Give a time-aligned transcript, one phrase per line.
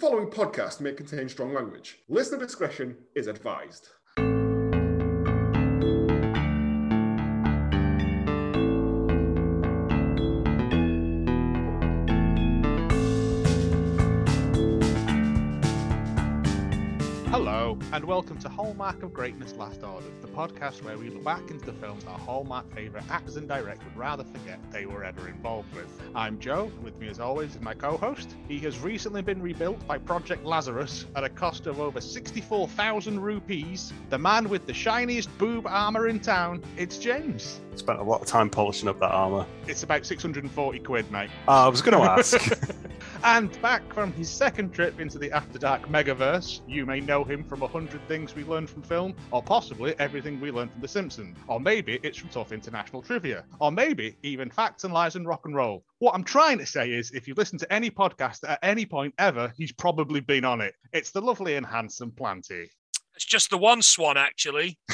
[0.00, 1.98] following podcast may contain strong language.
[2.08, 3.90] Listener discretion is advised.
[18.00, 21.66] And welcome to Hallmark of Greatness Last Orders, the podcast where we look back into
[21.66, 25.74] the films our Hallmark favourite actors and directors would rather forget they were ever involved
[25.74, 25.86] with.
[26.14, 28.36] I'm Joe, and with me as always is my co host.
[28.48, 33.92] He has recently been rebuilt by Project Lazarus at a cost of over 64,000 rupees.
[34.08, 37.60] The man with the shiniest boob armour in town, it's James.
[37.74, 39.44] Spent a lot of time polishing up that armor.
[39.66, 41.28] It's about 640 quid, mate.
[41.46, 42.40] Uh, I was going to ask.
[43.24, 47.44] and back from his second trip into the After Dark Megaverse, you may know him
[47.44, 51.36] from 100 Things We Learned from Film, or possibly everything we learned from The Simpsons,
[51.46, 55.42] or maybe it's from Tough International Trivia, or maybe even Facts and Lies and Rock
[55.44, 55.84] and Roll.
[55.98, 59.14] What I'm trying to say is, if you listen to any podcast at any point
[59.18, 60.74] ever, he's probably been on it.
[60.92, 62.70] It's the lovely and handsome Planty.
[63.14, 64.78] It's just the one swan, actually.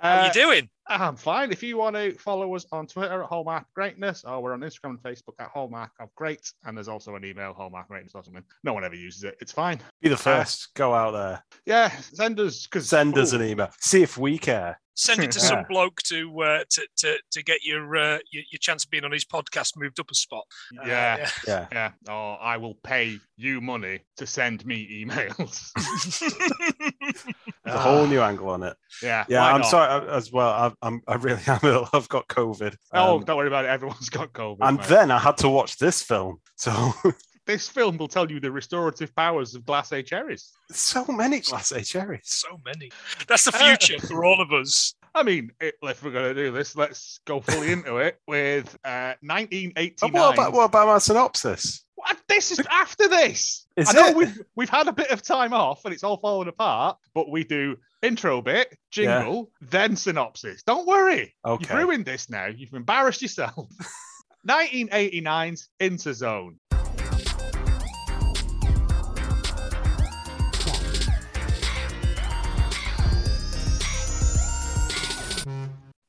[0.00, 0.68] How Uh, you doing?
[0.86, 1.50] I'm fine.
[1.50, 4.90] If you want to follow us on Twitter at Hallmark Greatness, or we're on Instagram
[4.90, 8.44] and Facebook at Hallmark of Great, and there's also an email, Hallmark Greatness or something.
[8.64, 9.36] No one ever uses it.
[9.40, 9.80] It's fine.
[10.02, 10.74] Be the first.
[10.74, 11.42] Go out there.
[11.64, 13.70] Yeah, send us because Send us an email.
[13.80, 14.78] See if we care.
[14.96, 18.58] Send it to some bloke to uh, to, to to get your, uh, your your
[18.60, 20.44] chance of being on his podcast moved up a spot.
[20.78, 21.28] Uh, Yeah.
[21.48, 21.66] Yeah.
[21.72, 25.70] Yeah, or I will pay you money to send me emails.
[27.64, 28.76] There's a whole new angle on it.
[29.02, 29.70] yeah, Yeah, I'm not?
[29.70, 30.48] sorry I- as well.
[30.48, 31.88] I, I'm, I really am ill.
[31.92, 32.76] I've got COVID.
[32.92, 33.68] Oh, Um, don't worry about it.
[33.68, 34.58] Everyone's got COVID.
[34.60, 34.86] and mate.
[34.88, 36.40] then I had to watch this film.
[36.56, 36.92] So,
[37.46, 40.52] this film will tell you the restorative powers of glass A cherries.
[40.72, 42.20] so many Class A cherries.
[42.24, 42.90] so many.
[43.28, 44.94] That's the future for all of us.
[45.14, 49.14] I mean, if we're going to do this, let's go fully into it with uh,
[49.14, 50.12] Oh, 1989.
[50.12, 51.83] what, about, what about my synopsis?
[52.34, 53.64] This is after this.
[53.76, 54.16] Is I know it?
[54.16, 57.44] we've we've had a bit of time off and it's all fallen apart, but we
[57.44, 60.64] do intro bit, jingle, then synopsis.
[60.64, 61.32] Don't worry.
[61.46, 61.76] You've Okay.
[61.76, 62.46] ruined this now.
[62.46, 63.68] You've embarrassed yourself.
[64.48, 66.56] 1989's Interzone.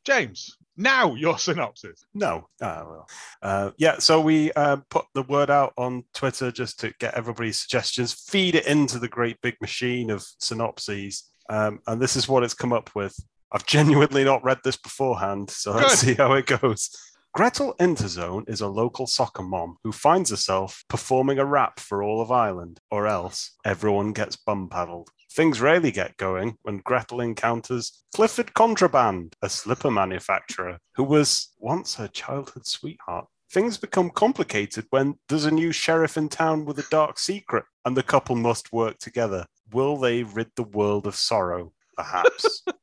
[0.03, 2.03] James, now your synopsis.
[2.13, 2.47] No.
[2.61, 3.07] Ah, well.
[3.41, 7.59] Uh, yeah, so we uh, put the word out on Twitter just to get everybody's
[7.59, 11.29] suggestions, feed it into the great big machine of synopses.
[11.49, 13.15] Um, and this is what it's come up with.
[13.51, 16.89] I've genuinely not read this beforehand, so let's see how it goes.
[17.33, 22.21] Gretel Interzone is a local soccer mom who finds herself performing a rap for all
[22.21, 25.09] of Ireland, or else everyone gets bum paddled.
[25.35, 31.95] Things really get going when Gretel encounters Clifford Contraband, a slipper manufacturer who was once
[31.95, 33.25] her childhood sweetheart.
[33.51, 37.97] Things become complicated when there's a new sheriff in town with a dark secret, and
[37.97, 39.45] the couple must work together.
[39.73, 41.73] Will they rid the world of sorrow?
[41.97, 42.63] Perhaps.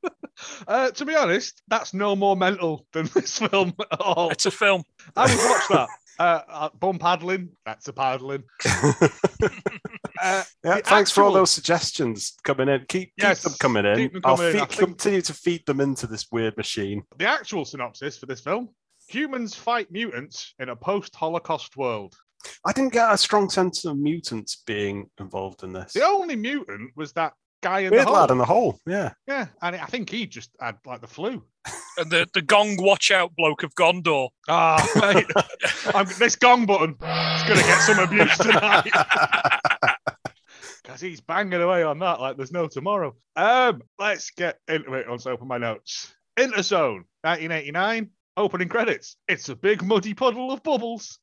[0.67, 4.29] Uh, to be honest, that's no more mental than this film at all.
[4.31, 4.83] It's a film.
[5.15, 5.89] I would watch that.
[6.19, 8.43] Uh, uh, bum paddling, that's a paddling.
[10.23, 12.85] Uh, Yeah, The thanks for all those suggestions coming in.
[12.89, 13.97] Keep, Yes, keep them coming in.
[13.97, 14.53] keep them I'll in.
[14.53, 17.03] feed, think- continue to feed them into this weird machine.
[17.19, 18.69] the actual synopsis for this film
[19.09, 22.15] humans fight mutants in a post Holocaust world.
[22.65, 25.93] I didn't get a strong sense of mutants being involved in this.
[25.93, 28.33] The only mutant was that guy in Weird the lad hole.
[28.33, 28.79] in the hole.
[28.87, 29.13] Yeah.
[29.29, 31.43] Yeah, and I think he just had like the flu.
[31.99, 34.31] And the, the gong watch out bloke of Gondor.
[34.49, 35.27] Ah, mate,
[35.95, 38.89] I'm, this gong button is going to get some abuse tonight.
[40.93, 43.15] Because he's banging away on that like there's no tomorrow.
[43.37, 45.07] Um, let's get into it.
[45.11, 46.13] Let's open my notes.
[46.39, 49.17] Interzone, 1989, opening credits.
[49.29, 51.19] It's a big muddy puddle of bubbles.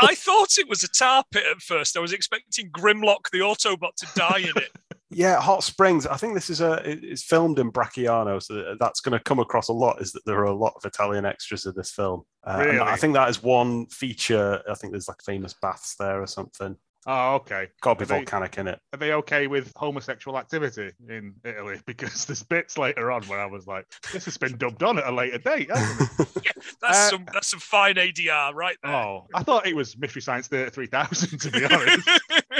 [0.00, 1.96] I thought it was a tar pit at first.
[1.96, 4.70] I was expecting Grimlock the Autobot to die in it.
[5.10, 6.08] Yeah, Hot Springs.
[6.08, 9.38] I think this is a it- it's filmed in Bracciano, so that's going to come
[9.38, 10.00] across a lot.
[10.02, 12.24] Is that there are a lot of Italian extras in this film?
[12.44, 12.80] Uh, and Really?
[12.80, 14.60] I think that is one feature.
[14.68, 16.74] I think there's like famous baths there or something.
[17.06, 17.68] Oh, okay.
[17.82, 18.80] To be Are they- volcanic in it.
[18.92, 21.80] Are they okay with homosexual activity in Italy?
[21.86, 25.06] Because there's bits later on where I was like, this has been dubbed on at
[25.06, 25.68] a later date.
[25.70, 26.08] it?
[26.80, 28.92] That's Uh, some that's some fine ADR right there.
[28.94, 32.08] oh, I thought it was Mystery Science Theater 3000, to be honest.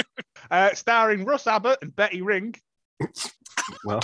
[0.51, 2.53] uh, starring Russ Abbott and Betty Ring.
[3.83, 4.01] well,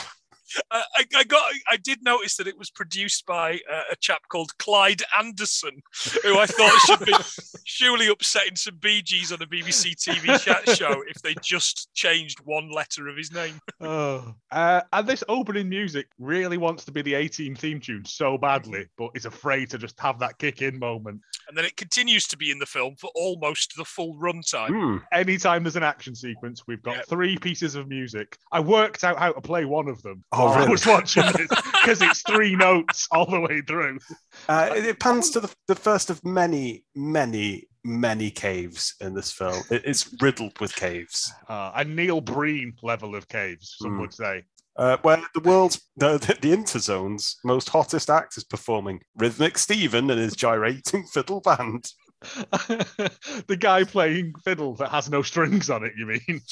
[0.71, 1.51] I, I- I got.
[1.69, 5.81] I did notice that it was produced by uh, a chap called Clyde Anderson,
[6.24, 7.13] who I thought should be
[7.65, 12.39] surely upsetting some Bee Gees on a BBC TV chat show if they just changed
[12.45, 13.59] one letter of his name.
[13.83, 14.36] Oh.
[14.51, 18.86] Uh, and this opening music really wants to be the A-Team theme tune so badly,
[18.95, 21.19] but is afraid to just have that kick in moment.
[21.48, 24.68] And then it continues to be in the film for almost the full runtime.
[24.69, 24.98] Hmm.
[25.12, 27.07] Anytime there's an action sequence, we've got Yep.
[27.07, 28.38] three pieces of music.
[28.51, 31.48] I worked out how to play one of them Oh, while I was watching this
[31.48, 34.00] because it's three notes all the way through.
[34.48, 39.32] Uh, it, it pans to the, the first of many, many, many caves in this
[39.32, 39.62] film.
[39.70, 41.32] It, it's riddled with caves.
[41.48, 44.02] Uh, a Neil Breen level of caves, some Mm.
[44.02, 44.44] would say.
[44.78, 50.20] Uh, where the world's the, the interzone's most hottest act is performing Rhythmic Stephen and
[50.20, 51.92] his gyrating fiddle band.
[52.22, 56.42] the guy playing fiddle that has no strings on it, you mean?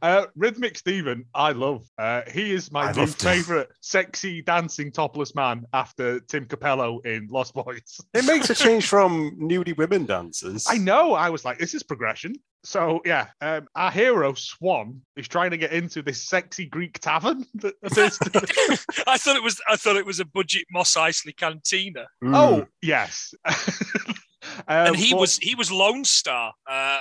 [0.00, 1.84] Uh, Rhythmic Steven, I love.
[1.98, 6.46] Uh, he is my I new love to- favorite sexy dancing topless man after Tim
[6.46, 8.00] Capello in Lost Boys.
[8.14, 10.66] It makes a change from nudie women dancers.
[10.68, 11.14] I know.
[11.14, 12.34] I was like, this is progression.
[12.64, 17.44] So yeah, um, our hero Swan is trying to get into this sexy Greek tavern.
[17.54, 17.74] That
[19.08, 19.60] I thought it was.
[19.68, 22.36] I thought it was a budget Mos Eisley cantina, Mm.
[22.36, 23.34] oh yes,
[24.68, 26.98] Um, and he but- was he was Lone Star, uh,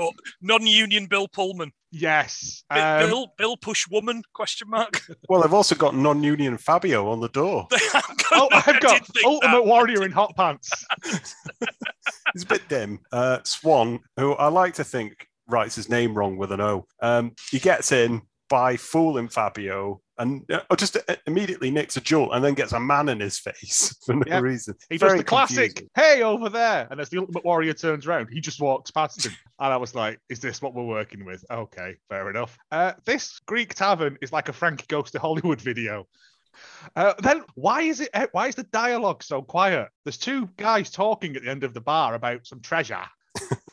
[0.00, 0.06] uh,
[0.40, 2.64] non-union Bill Pullman, yes.
[2.70, 5.00] Um, Bill Bill Push Woman question mark.
[5.28, 7.68] Well, I've also got non-union Fabio on the door.
[8.34, 9.66] Oh, I I've got Ultimate that.
[9.66, 10.70] Warrior in hot pants.
[12.32, 13.00] He's a bit dim.
[13.12, 16.86] Uh, Swan, who I like to think writes his name wrong with an O.
[17.02, 22.02] Um, he gets in by fooling Fabio and uh, or just uh, immediately nicks a
[22.02, 24.74] jewel and then gets a man in his face for no reason.
[24.90, 25.88] He does the classic, confusing.
[25.94, 26.86] hey, over there.
[26.90, 29.32] And as the Ultimate Warrior turns around, he just walks past him.
[29.58, 31.42] And I was like, is this what we're working with?
[31.50, 32.58] Okay, fair enough.
[32.70, 36.06] Uh, this Greek tavern is like a Frankie Goes to Hollywood video.
[36.94, 38.10] Uh, then why is it?
[38.12, 39.88] eh, Why is the dialogue so quiet?
[40.04, 43.04] There's two guys talking at the end of the bar about some treasure.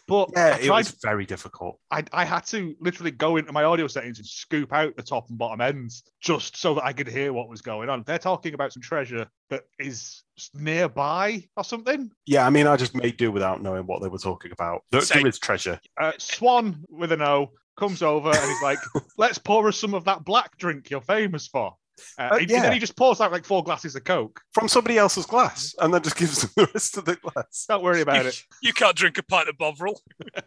[0.09, 1.79] But Yeah, I it was very difficult.
[1.91, 5.29] I, I had to literally go into my audio settings and scoop out the top
[5.29, 8.03] and bottom ends just so that I could hear what was going on.
[8.05, 10.23] They're talking about some treasure that is
[10.53, 12.11] nearby or something.
[12.25, 14.81] Yeah, I mean, I just made do without knowing what they were talking about.
[14.91, 15.79] There, there is treasure.
[15.99, 18.79] Uh, Swan with an O comes over and he's like,
[19.17, 21.75] let's pour us some of that black drink you're famous for.
[22.17, 24.41] Uh, Uh, he- And then he just pours out like four glasses of Coke.
[24.53, 27.65] from somebody else's glass and then just gives them the rest of the glass.
[27.67, 28.43] Don't worry about you, it.
[28.61, 30.01] you can't drink a pint of Bovril.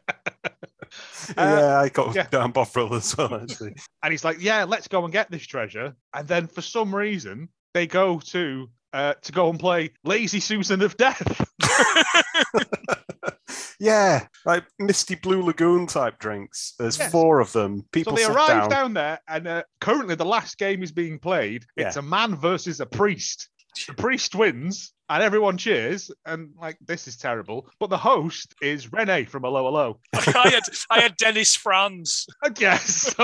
[1.36, 2.26] yeah, I got Uh, yeah.
[2.28, 3.74] down Bovril as well, actually.
[4.02, 5.94] And he's like, yeah, let's go and get this treasure.
[6.14, 10.82] And then for some reason, they go to uh, to go and play Lazy Susan
[10.82, 11.48] of Death.
[13.82, 16.74] Yeah, like Misty Blue Lagoon type drinks.
[16.78, 17.10] There's Yes.
[17.10, 17.84] four of them.
[17.92, 18.70] People so they sit arrive down.
[18.70, 21.66] down, there, and uh, currently the last game is being played.
[21.76, 23.48] It's a man versus a priest.
[23.88, 26.10] The priest wins, and everyone cheers.
[26.26, 27.66] And like, this is terrible.
[27.80, 29.98] But the host is Rene from Hello Hello.
[30.14, 32.26] I had I had Dennis Franz.
[32.60, 33.14] Yes,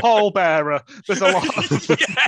[0.00, 0.80] Paul Bearer.
[1.06, 1.70] There's a lot.
[1.70, 2.26] Of- Yeah.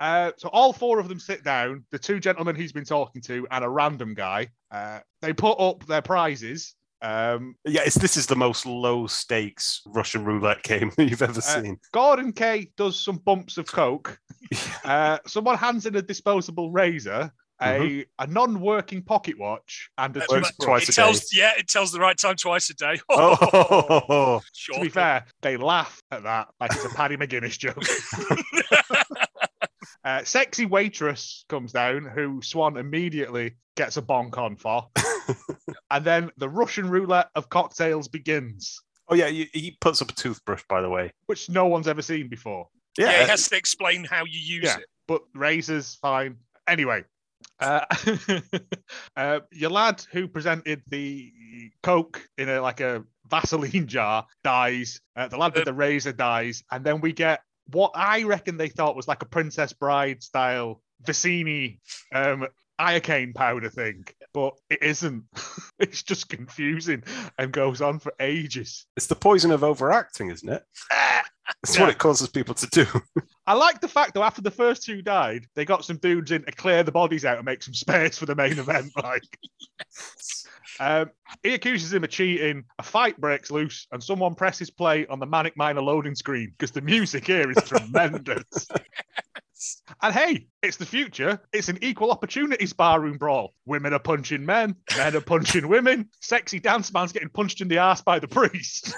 [0.00, 1.84] Uh, so all four of them sit down.
[1.90, 4.48] The two gentlemen he's been talking to and a random guy.
[4.70, 6.74] Uh, they put up their prizes.
[7.00, 11.62] Um, Yeah, it's, this is the most low stakes Russian roulette game you've ever Uh,
[11.62, 11.78] seen.
[11.94, 14.18] Gorden Kaye does some bumps of coke.
[14.84, 17.30] Uh, someone hands in a disposable razor,
[17.60, 21.40] a, a non-working pocket watch, and a Uh, twice it a tells day.
[21.40, 22.98] yeah, it tells the right time twice a day.
[23.10, 24.40] Oh,
[24.72, 27.82] To be fair, they laugh at that like it's a Paddy McGuinness joke.
[30.04, 34.88] Uh, sexy waitress comes down, who Swan immediately gets a bonk on for,
[35.90, 40.14] and then the Russian roulette of cocktails begins, oh yeah, he, he puts up a
[40.14, 41.10] toothbrush, by the way.
[41.26, 42.68] which no one's ever seen before.
[42.98, 44.78] yeah, Yeah, he has to explain how you use Yeah.
[44.78, 44.86] it.
[45.06, 46.36] but razors fine.
[46.66, 47.04] Anyway,
[47.60, 47.84] uh,
[49.16, 51.32] uh, your lad who presented the
[51.82, 55.00] coke in a like a Vaseline jar dies.
[55.16, 58.56] Uh, the lad with Uh, the razor dies, and then we get what I reckon
[58.56, 61.78] they thought was like a Princess Bride style Vizzini
[62.14, 62.46] um,
[62.80, 64.04] iocane powder thing,
[64.34, 65.24] but it isn't.
[65.78, 67.02] it's just confusing
[67.38, 68.86] and goes on for ages.
[68.96, 70.62] it's the poison of overacting, isn't it?
[71.62, 71.82] That's Yeah.
[71.82, 72.86] what it causes people to do.
[73.46, 76.44] I like the fact though, after the first two died, they got some dudes in
[76.44, 78.92] to clear the bodies out and make some space for the main event.
[79.02, 79.22] Like,
[80.80, 81.10] um,
[81.42, 82.64] he accuses him of cheating.
[82.78, 86.70] A fight breaks loose, and someone presses play on the Manic Miner loading screen because
[86.72, 88.68] the music here is tremendous.
[90.02, 91.40] And hey, it's the future.
[91.52, 93.54] It's an equal opportunities barroom brawl.
[93.66, 96.08] Women are punching men, men are punching women.
[96.20, 98.94] Sexy dance man's getting punched in the ass by the priest.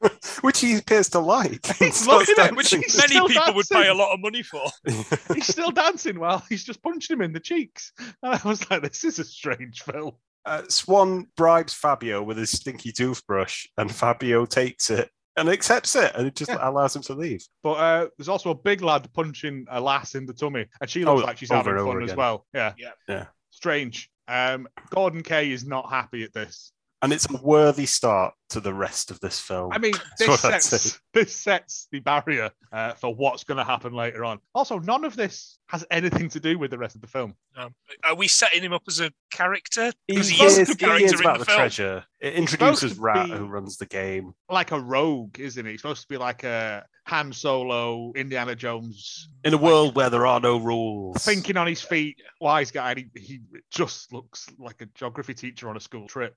[0.40, 1.66] which he appears to like.
[1.78, 2.70] He's So loving Which.
[2.70, 4.64] He's many still people would pay a lot of money for.
[5.34, 7.92] He's still dancing while he's just punching him in the cheeks.
[7.98, 10.12] And I was like, this is a strange film.
[10.44, 16.12] Uh, Swan bribes Fabio with his stinky toothbrush, and Fabio takes it and accepts it,
[16.14, 16.58] and it just Yeah.
[16.68, 17.44] allows him to leave.
[17.62, 21.04] But uh, there's also a big lad punching a lass in the tummy, and she
[21.04, 22.46] looks Oh, like she's having and over fun as well.
[22.54, 22.74] Yeah.
[22.78, 22.90] Yeah.
[23.08, 23.26] Yeah.
[23.50, 24.10] Strange.
[24.28, 26.72] Um, Gorden Kaye is not happy at this.
[27.02, 29.72] And it's a worthy start to the rest of this film.
[29.72, 34.24] I mean, this sets this sets the barrier uh, for what's going to happen later
[34.24, 34.38] on.
[34.54, 37.34] Also, none of this has anything to do with the rest of the film.
[37.56, 39.92] Um, are we setting him up as a character?
[40.06, 41.58] he Because is, he is he is character in about the the, film.
[41.58, 42.04] treasure.
[42.20, 44.32] It introduces Rat, who runs the game.
[44.48, 45.72] Like a rogue, isn't he?
[45.72, 50.26] He's supposed to be like a Han Solo, Indiana Jones, In a world where there
[50.26, 51.24] are no rules.
[51.24, 52.90] thinking on his feet, wise guy.
[52.90, 53.40] And he, he
[53.70, 56.36] just looks like a geography teacher on a school trip.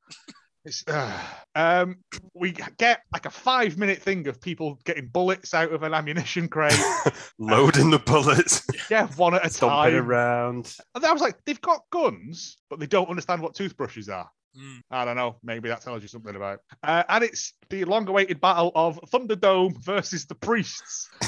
[0.65, 1.20] It's, uh,
[1.55, 1.98] um,
[2.34, 6.48] we get like a five minute thing of people getting bullets out of an ammunition
[6.48, 6.79] crate.
[7.39, 10.05] Loading the bullets, yeah, one at a stomping time.
[10.05, 10.75] around.
[10.96, 14.29] And I was like, they've got guns, but they don't understand what toothbrushes are.
[14.58, 14.82] Mm.
[14.91, 15.38] I don't know.
[15.43, 16.60] Maybe that tells you something about.
[16.84, 21.10] Uh, and it's the long-awaited battle of Thunderdome versus the priests.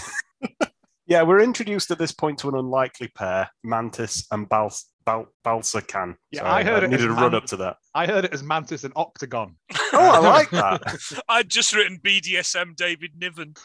[1.07, 6.15] Yeah, we're introduced at this point to an unlikely pair, Mantis and Bals- Bal- Balsacan.
[6.31, 7.77] Yeah, Sorry, I heard it needed as to run Man- up to that.
[7.93, 9.55] I heard it as Mantis and Octagon.
[9.93, 11.21] Oh, I like that.
[11.29, 13.53] I'd just written BDSM David Niven.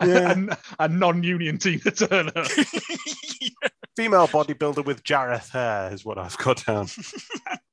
[0.00, 0.30] Yeah.
[0.32, 2.44] and a non-union Tina Turner.
[3.96, 6.86] Female bodybuilder with Jareth hair is what I've got down.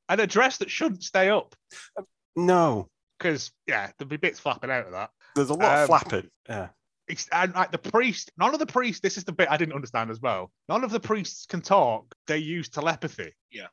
[0.10, 1.56] and a dress that shouldn't stay up
[2.36, 2.88] No,
[3.20, 5.12] because yeah, there'd be bits flapping out of that.
[5.36, 6.30] there's a lot Um, of flapping.
[6.50, 6.70] Yeah.
[7.08, 9.02] It's, and like the priest, none of the priests.
[9.02, 10.52] This is the bit I didn't understand as well.
[10.70, 12.14] None of the priests can talk.
[12.28, 13.32] They use telepathy.
[13.52, 13.68] Yeah.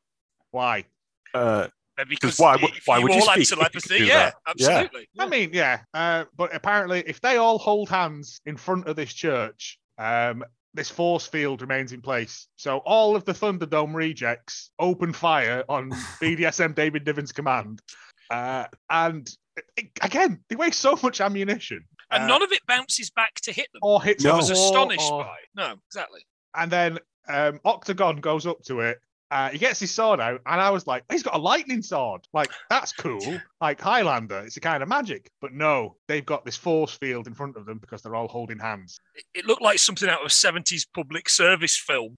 [0.51, 0.85] Why?
[1.33, 1.67] Uh,
[2.09, 4.05] because why if why you would you all had speak if you could telepathy?
[4.05, 4.35] Yeah, that?
[4.57, 4.69] Yeah.
[4.69, 5.07] absolutely.
[5.19, 5.79] I mean, yeah.
[5.93, 10.89] Uh, but apparently, if they all hold hands in front of this church, um, this
[10.89, 12.47] force field remains in place.
[12.55, 15.89] So all of the Thunderdome rejects open fire on
[16.21, 17.81] BDSM David Niven's command.
[18.29, 19.29] Uh, and
[19.77, 21.85] it- again, they waste so much ammunition.
[22.13, 23.79] And Uh, none of it bounces back to hit them.
[23.83, 24.33] or hits No.
[24.33, 25.37] I was wall astonished or- by.
[25.55, 26.21] No, exactly.
[26.55, 28.99] And then um, Octagon goes up to it.
[29.31, 32.21] Uh, he gets his sword out, and I was like, he's got a lightning sword.
[32.33, 33.39] Like, that's cool.
[33.59, 35.31] Like Highlander, it's a kind of magic.
[35.41, 38.59] But no, they've got this force field in front of them because they're all holding
[38.59, 38.99] hands.
[39.15, 42.17] It, it looked like something out of a 70s public service film.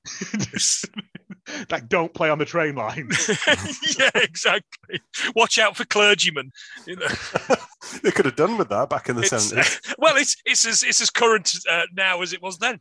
[1.71, 3.09] like, don't play on the train line.
[3.97, 4.99] yeah, exactly.
[5.35, 6.51] Watch out for clergymen.
[6.85, 7.07] You know,
[8.03, 9.95] they could have done with that back in the it's, 70s.
[9.97, 12.79] well, it's it's as it's as current uh, now as it was then.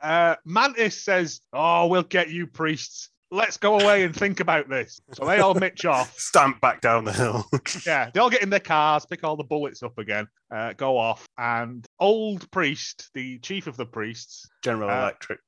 [0.00, 3.10] Uh, Mantis says, Oh, we'll get you, priests.
[3.34, 5.00] Let's go away and think about this.
[5.12, 6.16] So they all mitch off.
[6.16, 7.44] Stamp back down the hill.
[7.86, 10.96] Yeah, they all get in their cars, pick all the bullets up again, uh, go
[10.96, 11.26] off.
[11.36, 15.40] And old priest, the chief of the priests, General Uh, Electric.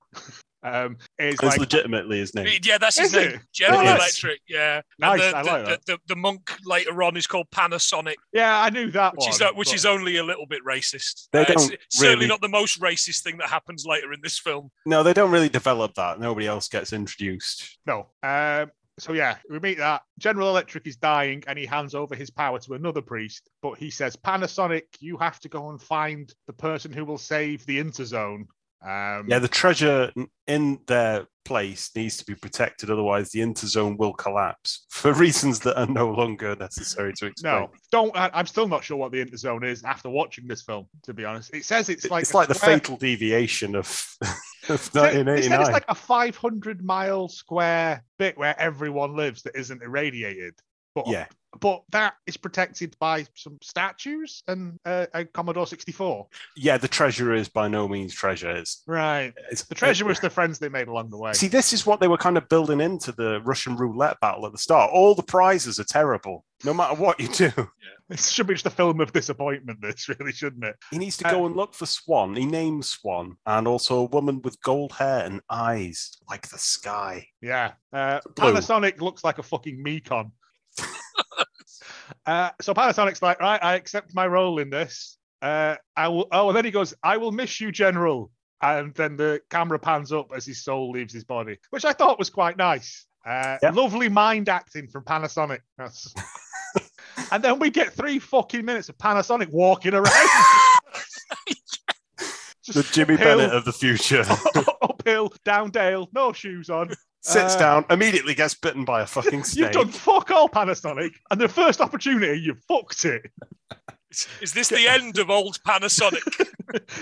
[0.66, 2.48] Um, is It's like, legitimately his name.
[2.64, 3.30] Yeah, that's his Is name.
[3.36, 3.40] it?
[3.52, 3.94] General Oh.
[3.96, 4.40] Electric.
[4.48, 4.82] Yeah.
[4.98, 5.80] Nice, the, I like the, that.
[5.86, 9.30] the, the monk later on is called Panasonic, yeah, I knew that which one.
[9.30, 11.28] is uh, which but- is only a little bit racist.
[11.32, 14.38] They Uh, don't certainly really- not the most racist thing that happens later in this
[14.38, 14.70] film.
[14.84, 16.18] No, they don't really develop that.
[16.20, 17.78] Nobody else gets introduced.
[17.86, 18.08] no.
[18.22, 22.30] Um, so yeah, we meet that General Electric is dying, and he hands over his
[22.30, 23.50] power to another priest.
[23.60, 27.66] But he says, Panasonic, you have to go and find the person who will save
[27.66, 28.46] the Interzone.
[28.82, 30.12] Um, Yeah, the treasure
[30.46, 35.78] in their place needs to be protected, otherwise the interzone will collapse for reasons that
[35.78, 37.54] are no longer necessary to explain.
[37.54, 38.16] No, don't.
[38.16, 40.86] I, I'm still not sure what the interzone is after watching this film.
[41.04, 43.86] To be honest, it says it's like it's like the fatal deviation of,
[44.22, 44.28] of
[44.68, 45.60] It it said 1989.
[45.60, 50.54] it's like a 500 mile square bit where everyone lives that isn't irradiated.
[50.94, 51.26] But yeah,
[51.60, 56.26] but that is protected by some statues and uh, a Commodore 64.
[56.56, 58.50] yeah, the treasure is by no means treasure.
[58.50, 59.32] It's, Right.
[59.50, 61.32] it's The treasure was the friends they made along the way.
[61.32, 64.52] See, this is what they were kind of building into the Russian roulette battle at
[64.52, 64.90] the start.
[64.92, 67.50] All the prizes are terrible, no matter what you do.
[68.08, 69.82] This should be just a film of disappointment.
[69.82, 70.76] This really shouldn't it?
[70.92, 72.36] He needs to go and look for Swan.
[72.36, 77.26] He names Swan, and also a woman with gold hair and eyes like the sky.
[77.42, 77.72] Yeah.
[77.92, 80.30] Uh, Panasonic looks like a fucking Mekon.
[82.26, 85.18] uh, so Panasonic's like, right, I accept my role in this.
[85.42, 86.26] Uh, I will.
[86.32, 88.30] Oh, and then he goes, I will miss you, General.
[88.62, 92.18] And then the camera pans up as his soul leaves his body, which I thought
[92.18, 93.06] was quite nice.
[93.24, 93.70] Uh, Yeah.
[93.70, 95.60] Lovely mind acting from Panasonic.
[95.76, 96.14] That's...
[97.32, 100.12] and then we get three fucking minutes of Panasonic walking around.
[102.68, 104.24] The Jimmy uphill, Bennett of the future
[104.82, 106.90] uphill, down dale, no shoes on.
[107.26, 109.64] Sits Uh, down, immediately gets bitten by a fucking snake.
[109.74, 113.30] You've done fuck all, Panasonic, and the first opportunity, you fucked it.
[114.10, 116.46] Is, is this the end of old Panasonic?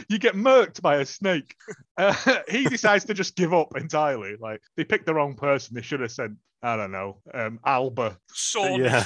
[0.09, 1.54] you get murked by a snake.
[1.99, 2.14] Uh,
[2.49, 4.37] he decides to just give up entirely.
[4.40, 5.75] Like they picked the wrong person.
[5.75, 8.16] They should have sent I don't know um, Alba.
[8.33, 9.04] Saw yeah.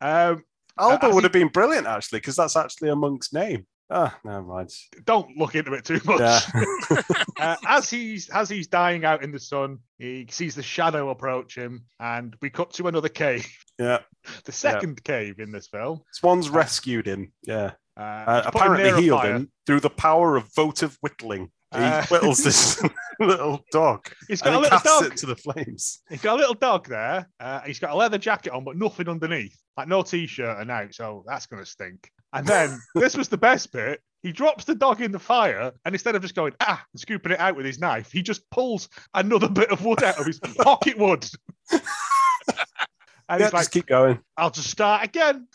[0.00, 0.42] Um,
[0.78, 3.66] Alba as would he- have been brilliant actually, because that's actually a monk's name.
[3.90, 4.70] Ah, never mind.
[5.04, 6.20] don't look into it too much.
[6.20, 7.02] Yeah.
[7.40, 11.56] uh, as he's as he's dying out in the sun, he sees the shadow approach
[11.56, 13.46] him, and we cut to another cave,
[13.78, 13.98] yeah.
[14.44, 16.00] the second cave in this film.
[16.12, 17.32] Swan's rescued him.
[17.42, 17.72] Yeah.
[17.96, 19.34] Uh, Uh, apparently healed fire.
[19.36, 21.50] him through the power of votive whittling.
[21.72, 22.82] He Uh, whittles this
[23.20, 25.04] little dog He's got a he little dog.
[25.12, 26.00] it to the flames.
[26.08, 27.28] He's got a little dog there.
[27.38, 30.94] Uh, he's got a leather jacket on, but nothing underneath, like no t-shirt and out.
[30.94, 32.10] So that's gonna stink.
[32.32, 34.00] And then this was the best bit.
[34.22, 37.32] He drops the dog in the fire, and instead of just going ah and scooping
[37.32, 40.38] it out with his knife, he just pulls another bit of wood out of his
[40.58, 41.26] pocket wood.
[41.72, 41.80] and
[43.30, 44.18] Yeah, he's like, keep going.
[44.36, 45.46] "I'll just start again."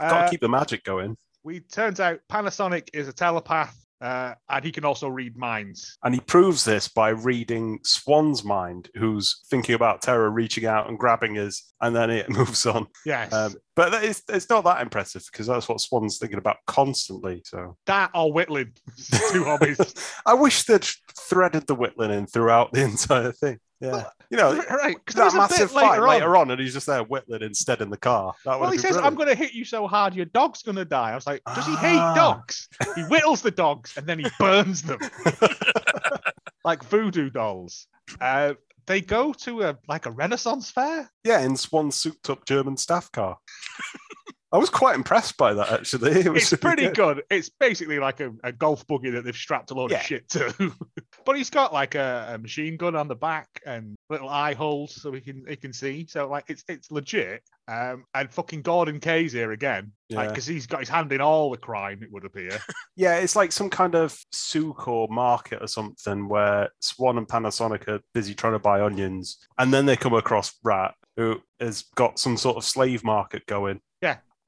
[0.00, 1.16] Got Uh, keep the magic going.
[1.44, 5.98] we turns out Panasonic is a telepath, uh, and he can also read minds.
[6.04, 10.98] And he proves this by reading Swan's mind, who's thinking about Terra reaching out and
[10.98, 12.86] grabbing his, and then it moves on.
[13.04, 16.56] Yes, Um, but that is, it's not that impressive because that's what Swan's thinking about
[16.66, 17.42] constantly.
[17.44, 18.72] So that or whittling,
[19.32, 19.94] two hobbies.
[20.26, 20.86] I wish they'd
[21.16, 23.58] threaded the whittling in throughout the entire thing.
[23.80, 24.96] Yeah, you know, right?
[24.96, 26.08] Because that a massive fight later on.
[26.08, 28.34] later on, and he's just there whittling instead in the car.
[28.44, 30.84] That Well, he says, "I'm going to hit you so hard, your dog's going to
[30.84, 31.76] die." I was like, "Does he Ah.
[31.76, 34.98] hate dogs?" He whittles the dogs and then he burns them
[36.64, 37.86] like voodoo dolls.
[38.20, 38.54] Uh,
[38.86, 41.10] they go to a like a Renaissance fair.
[41.22, 43.38] Yeah, in Swan's souped-up German staff car.
[44.50, 46.12] I was quite impressed by that actually.
[46.20, 46.94] It was It's pretty good.
[46.94, 47.22] good.
[47.30, 49.98] It's basically like a, a golf buggy that they've strapped a load Yeah.
[49.98, 50.72] of shit to.
[51.26, 54.94] but he's got like a, a machine gun on the back and little eye holes
[55.00, 56.06] so he can he can see.
[56.08, 57.42] So like it's it's legit.
[57.70, 60.28] Um, and fucking Gorden Kaye's here again, like Yeah.
[60.30, 62.02] because he's got his hand in all the crime.
[62.02, 62.58] It would appear.
[62.96, 67.86] Yeah, it's like some kind of souk or market or something where Swan and Panasonic
[67.86, 72.18] are busy trying to buy onions, and then they come across Rat, who has got
[72.18, 73.80] some sort of slave market going.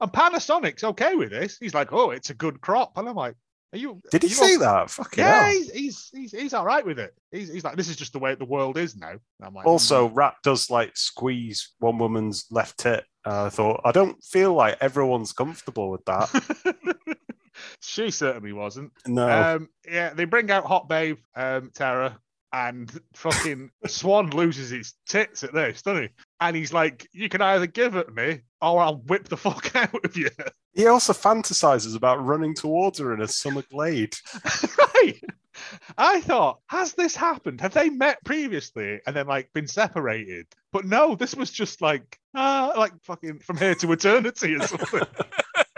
[0.01, 1.57] And Panasonic's okay with this.
[1.59, 2.97] He's like, oh, it's a good crop.
[2.97, 3.35] And I'm like,
[3.73, 4.01] are you?
[4.11, 4.89] Did he you say all- that?
[4.89, 5.51] Fucking Yeah, hell.
[5.53, 7.13] he's, he's he's he's all right with it.
[7.31, 9.13] He's, he's like, this is just the way the world is now.
[9.39, 13.05] Like, Also, Rat does like squeeze one woman's left tit.
[13.23, 16.29] Uh, I thought I don't feel like everyone's comfortable with that.
[17.79, 18.91] She certainly wasn't.
[19.05, 22.17] No, Um, yeah, they bring out Hot Babe, um, Tara,
[22.53, 26.09] and fucking Swan loses his tits at this, doesn't he?
[26.39, 30.05] And he's like, you can either give it me or I'll whip the fuck out
[30.05, 30.29] of you.
[30.73, 34.15] he also fantasizes about running towards her in a summer glade.
[34.95, 35.21] right.
[35.97, 37.61] I thought, has this happened?
[37.61, 40.47] Have they met previously and then like been separated?
[40.71, 45.01] But no, this was just like, uh, like fucking from here to eternity or something.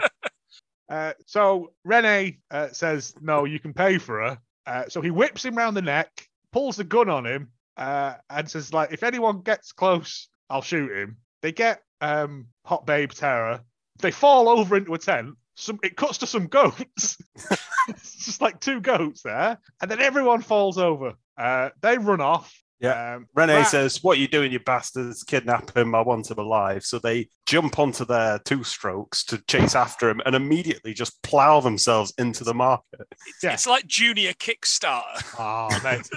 [0.88, 4.38] uh, so Rene uh, says, no, you can pay for her.
[4.66, 6.10] Uh, so he whips him round the neck,
[6.54, 10.96] pulls the gun on him, uh, and says, like, if anyone gets close, I'll shoot
[10.96, 11.16] him.
[11.42, 13.60] They get um, Hot Babe Terror.
[13.98, 15.34] They fall over into a tent.
[15.56, 17.18] Some it cuts to some goats.
[17.88, 21.14] it's just like two goats there, and then everyone falls over.
[21.36, 22.54] Uh, they run off.
[22.84, 23.16] Yeah.
[23.16, 25.22] Um, Rene Rat- says, What are you doing, you bastards?
[25.22, 25.94] Kidnap him.
[25.94, 26.84] I want him alive.
[26.84, 31.60] So they jump onto their two strokes to chase after him and immediately just plow
[31.60, 33.06] themselves into the market.
[33.42, 33.52] Yeah.
[33.54, 35.02] It's like Junior Kickstarter.
[35.38, 36.08] Oh, mate.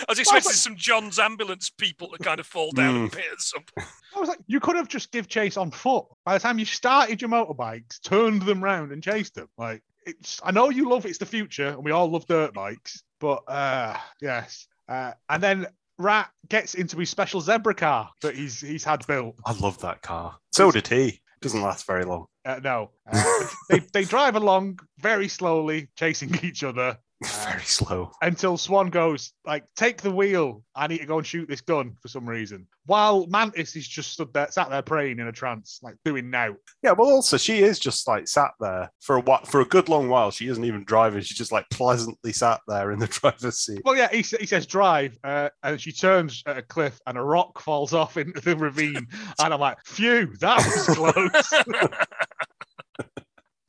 [0.00, 3.00] I was expecting some John's ambulance people to kind of fall down Mm.
[3.02, 3.88] and pit at some point.
[4.16, 6.06] I was like, you could have just give chase on foot.
[6.24, 9.48] By the time you started your motorbikes, turned them round and chased them.
[9.58, 13.02] Like it's I know you love it's the future and we all love dirt bikes,
[13.20, 14.66] but uh yes.
[14.88, 15.66] Uh, and then
[15.98, 19.36] Rat gets into his special zebra car that he's he's had built.
[19.44, 20.36] I love that car.
[20.52, 21.20] So did he.
[21.40, 22.26] Doesn't last very long.
[22.44, 28.12] Uh, no, uh, they they drive along very slowly, chasing each other Very slow.
[28.22, 30.62] until Swan goes like, "Take the wheel.
[30.76, 34.12] I need to go and shoot this gun for some reason." While Mantis is just
[34.12, 36.54] stood there, sat there praying in a trance, like doing now.
[36.80, 39.88] Yeah, well, also she is just like sat there for a while, for a good
[39.88, 40.30] long while.
[40.30, 41.20] She isn't even driving.
[41.22, 43.82] She's just like pleasantly sat there in the driver's seat.
[43.84, 47.22] Well, yeah, he, he says drive, uh, and she turns at a cliff, and a
[47.22, 49.08] rock falls off into the ravine,
[49.40, 51.52] and I'm like, "Phew, that was close."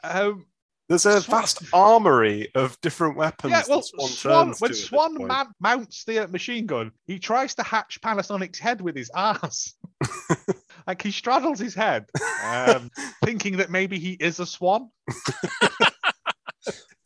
[0.03, 0.45] um,
[0.89, 3.51] There's a Swan- vast armory of different weapons.
[3.51, 6.91] yeah, well, Swan, Swan, when to at this Swan man, mounts the uh, machine gun,
[7.05, 9.75] he tries to hatch Panasonic's head with his ass.
[10.87, 12.09] like he straddles his head,
[12.43, 12.89] um,
[13.23, 14.89] thinking that maybe he is a swan.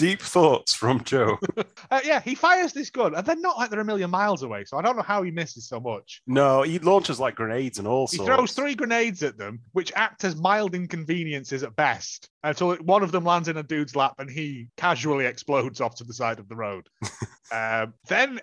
[0.04, 1.38] Deep thoughts from Joe.
[1.92, 4.64] Uh, yeah, he fires this gun, and they're not like they're a million miles away.
[4.66, 6.24] So I don't know how he misses so much.
[6.26, 8.28] No, he launches like grenades and all He sorts.
[8.28, 13.12] throws three grenades at them, which act as mild inconveniences at best, until one of
[13.12, 16.50] them lands in a dude's lap and he casually explodes off to the side of
[16.50, 16.88] the road.
[17.52, 18.42] um, then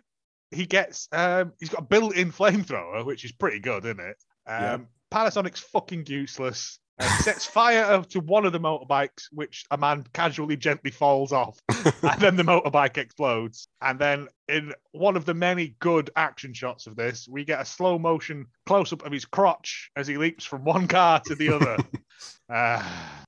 [0.53, 4.17] he gets um, he's got a built-in flamethrower, which is pretty good, isn't it?
[4.47, 4.79] Um, Yeah.
[5.13, 6.79] Panasonic's fucking useless.
[7.01, 11.33] Uh, he sets fire to one of the motorbikes, which a man casually gently falls
[11.33, 13.69] off, and then the motorbike explodes.
[13.81, 17.65] And then, in one of the many good action shots of this, we get a
[17.65, 21.55] slow motion close up of his crotch as he leaps from one car to the
[21.55, 21.79] other.
[22.53, 22.83] uh,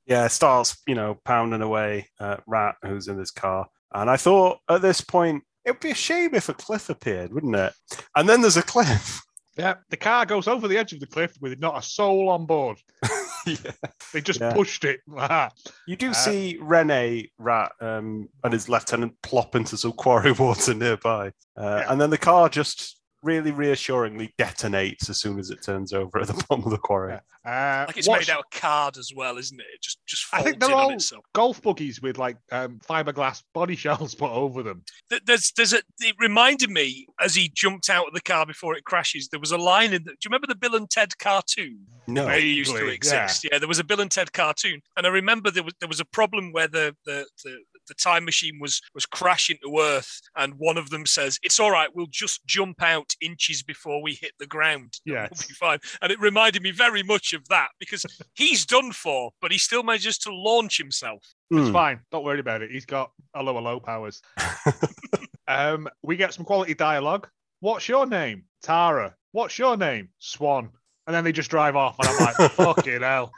[0.06, 3.68] yeah, starts, you know, pounding away at Rat, who's in his car.
[3.94, 7.32] And I thought at this point, it would be a shame if a cliff appeared,
[7.32, 7.72] wouldn't it?
[8.16, 9.22] And then there's a cliff.
[9.56, 12.46] yeah, the car goes over the edge of the cliff with not a soul on
[12.46, 12.78] board.
[13.46, 13.56] yeah.
[14.12, 14.52] They just Yeah.
[14.54, 15.00] pushed it.
[15.86, 20.74] You do Uh, see Rene Rat um, and his lieutenant plop into some quarry water
[20.74, 21.28] nearby.
[21.56, 21.92] Uh, Yeah.
[21.92, 26.26] And then the car just really reassuringly detonates as soon as it turns over at
[26.26, 27.14] the bottom of the quarry.
[27.44, 29.66] Uh, Like it's what's- made out of card as well, isn't it?
[29.74, 31.24] It just just I think they're in on all itself.
[31.34, 34.82] golf buggies with like um, fiberglass body shells put over them.
[35.10, 38.76] Th- There's there's a it reminded me as he jumped out of the car before
[38.76, 39.28] it crashes.
[39.28, 41.86] There was a line in the, do you remember the Bill and Ted cartoon?
[42.06, 42.28] No.
[42.28, 42.94] It used to Vaguely, yeah.
[42.94, 43.46] exist.
[43.50, 43.58] Yeah.
[43.58, 46.04] there was a Bill and Ted cartoon, and I remember there was there was a
[46.04, 50.76] problem where the the the, the time machine was was crashing to Earth, and one
[50.76, 54.46] of them says, "It's all right, we'll just jump out inches before we hit the
[54.46, 54.94] ground.
[55.04, 55.30] Yes.
[55.32, 59.30] we'll be fine." And it reminded me very much of that because he's done for,
[59.40, 61.24] but he still manages to launch himself.
[61.50, 61.72] It's Hmm.
[61.72, 62.00] fine.
[62.10, 62.70] Don't worry about it.
[62.70, 64.22] He's got a lower low powers.
[65.48, 67.28] um, we get some quality dialogue.
[67.60, 68.44] What's your name?
[68.62, 69.14] Tara.
[69.32, 70.08] What's your name?
[70.18, 70.70] Swan.
[71.06, 73.32] And then they just drive off, and I'm like, fucking hell.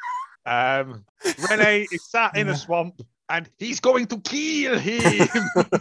[0.47, 1.05] Um,
[1.51, 5.29] Rene is sat in a swamp, and he's going to kill him.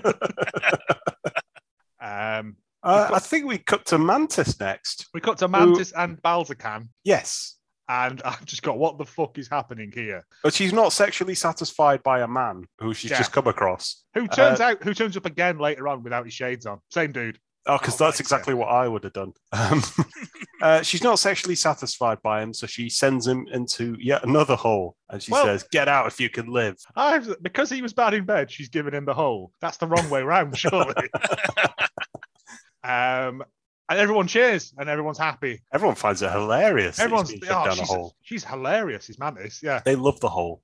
[2.01, 5.08] um, Uh, I think we cut to Mantis next.
[5.13, 7.56] we cut to Mantis and Balzacan, Yes.
[7.88, 10.25] and I've just got what the fuck is happening here?
[10.43, 13.19] But she's not sexually satisfied by a man who she's Yeah.
[13.19, 14.03] just come across.
[14.15, 16.79] Who turns out who turns up again later on without his shades on?
[16.91, 17.39] Same dude.
[17.65, 19.32] Oh, because Oh, that's exactly what I would have done.
[19.54, 19.82] Um,
[20.62, 24.95] uh, she's not sexually satisfied by him, so she sends him into yet another hole,
[25.10, 28.13] and she Well- says, "Get out if you can live." I've, because he was bad
[28.13, 29.52] in bed, she's given him the hole.
[29.62, 31.10] That's the wrong way round, surely.
[32.84, 33.43] um,
[33.89, 35.62] and everyone cheers and everyone's happy.
[35.73, 36.97] Everyone finds it hilarious.
[36.97, 38.15] that he's Everyone's being oh, down a she's, hole.
[38.21, 39.62] she's hilarious, is Mantis.
[39.62, 39.82] Yeah.
[39.84, 40.62] They love the hole.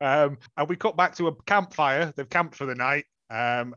[0.00, 2.12] Um, and we cut back to a campfire.
[2.16, 3.04] They've camped for the night.
[3.30, 3.74] Um,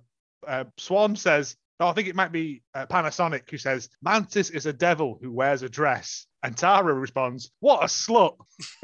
[0.47, 4.65] uh, Swan says, "No, I think it might be uh, Panasonic who says Mantis is
[4.65, 8.37] a devil who wears a dress." And Tara responds, "What a slut!"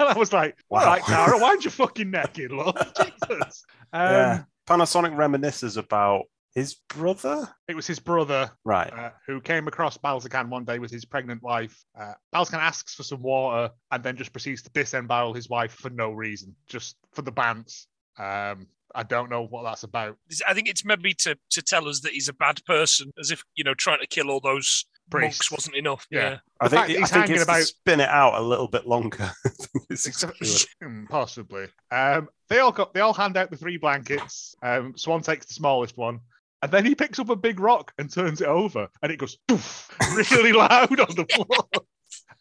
[0.00, 0.86] and I was like, "All Wow.
[0.86, 4.42] right, Tara, wind your fucking naked, love, Jesus." Um, yeah.
[4.68, 7.48] Panasonic reminisces about his brother.
[7.68, 8.92] It was his brother Right.
[8.92, 11.76] uh, who came across Balzacan one day with his pregnant wife.
[11.98, 15.90] Uh, Balzacan asks for some water and then just proceeds to disembowel his wife for
[15.90, 17.86] no reason, just for the bants.
[18.18, 20.16] Um, I don't know what that's about.
[20.46, 23.42] I think it's maybe to to tell us that he's a bad person, as if
[23.54, 25.38] you know trying to kill all those Priests.
[25.38, 26.06] monks wasn't enough.
[26.10, 26.38] Yeah.
[26.60, 28.86] I think, fact I he's think hanging it's about- spin it out a little bit
[28.86, 29.30] longer.
[29.90, 31.66] It's exactly what- Hmm, Possibly.
[31.90, 34.54] Um, they all got they all hand out the three blankets.
[34.62, 36.20] Um, Swan takes the smallest one,
[36.62, 39.36] and then he picks up a big rock and turns it over, and it goes
[39.48, 39.88] poof,
[40.30, 41.84] really loud on the floor.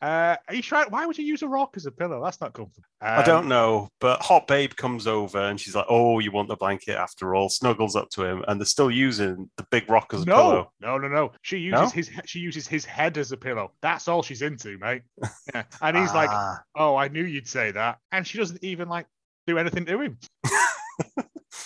[0.02, 0.90] Uh, are you trying?
[0.90, 2.24] Why would you use a rock as a pillow?
[2.24, 2.86] That's not comfortable.
[3.02, 6.48] I Um, don't know, but Hot Babe comes over and she's like, "Oh, you want
[6.48, 10.14] the blanket after all?" Snuggles up to him, and they're still using the big rock
[10.14, 10.72] as a No, pillow.
[10.80, 11.32] no, no, no.
[11.42, 11.90] She uses No?
[11.90, 13.74] his she uses his head as a pillow.
[13.82, 15.02] That's all she's into, mate.
[15.54, 15.64] Yeah.
[15.82, 16.62] And he's like, Ah.
[16.76, 19.06] "Oh, I knew you'd say that," and she doesn't even like
[19.48, 20.18] do anything to him.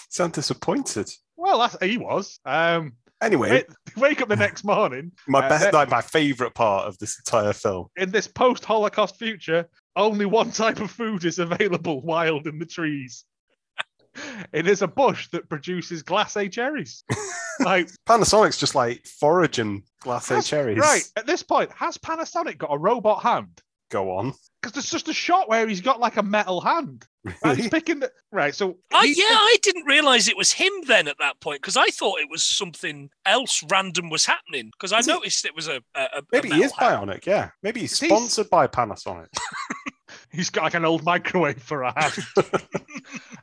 [0.10, 1.10] sound disappointed.
[1.36, 2.40] Well, that's he was.
[2.46, 2.94] Um,
[3.24, 3.64] Anyway,
[3.96, 6.98] wa- wake up the next morning my uh, best, that- like my favorite part of
[7.00, 7.88] this entire film.
[7.98, 9.68] in this post-Holocaust future.
[9.96, 13.26] Only one type of food is available wild in the trees.
[14.52, 17.04] it is a bush that produces glacé cherries.
[17.60, 20.78] like, Panasonic's just like foraging glacé has- cherries.
[20.80, 23.62] right at this point, has Panasonic got a robot hand?
[23.92, 24.34] Go on.
[24.62, 27.06] Because there's just a shot where he's got like a metal hand.
[27.44, 28.54] And he's picking the right.
[28.54, 31.78] So I, yeah, pick- I didn't realize it was him then at that point because
[31.78, 35.56] I thought it was something else random was happening because I Is it- noticed it
[35.56, 37.10] was a, a, a Maybe a he is metal hand.
[37.12, 37.26] bionic.
[37.26, 37.50] Yeah.
[37.62, 39.28] Maybe he's He's- sponsored by Panasonic.
[40.32, 42.18] he's got like an old microwave for a hand.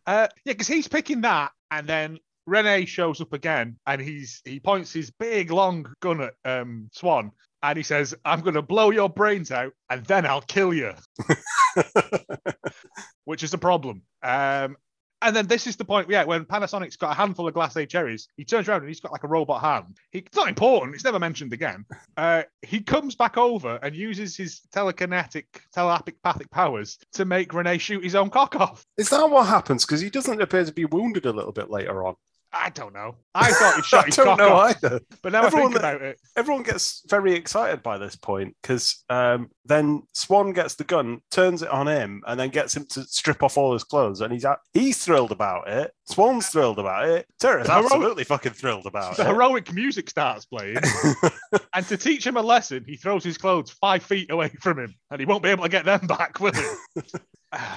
[0.07, 4.61] uh, yeah, because he's picking that, and then Rene shows up again, and he's he
[4.61, 8.91] points his big long gun at um, Swan, and he says, "I'm going to blow
[8.91, 10.93] your brains out, and then I'll kill you,"
[13.25, 14.03] which is a problem.
[14.23, 14.77] Um,
[15.23, 18.27] And then this is the point, yeah, when Panasonic's got a handful of glacé cherries,
[18.39, 19.99] he turns around and he's got like a robot hand.
[20.13, 21.85] He, it's not important, it's never mentioned again.
[22.17, 25.45] Uh, he comes back over and uses his telekinetic,
[25.75, 28.87] telepathic powers to make Renee shoot his own cock off.
[28.97, 29.85] Is that what happens?
[29.85, 32.15] Because he doesn't appear to be wounded a little bit later on.
[32.53, 33.15] I don't know.
[33.33, 34.77] I thought he shot I his don't know off.
[34.83, 35.01] either.
[35.23, 36.21] But now Everyone I think about it.
[36.37, 41.63] Everyone gets very excited by this point because um, then Swan gets the gun, turns
[41.63, 44.21] it on him, and then gets him to strip off all his clothes.
[44.21, 45.93] And he's at, he's thrilled about it.
[46.07, 47.27] Swan's thrilled about it.
[47.39, 49.29] Tara's absolutely fucking thrilled about The it.
[49.29, 50.79] heroic music starts playing,
[51.75, 54.93] and to teach him a lesson, he throws his clothes five feet away from him,
[55.13, 56.63] and he won't be able to get them back, will he?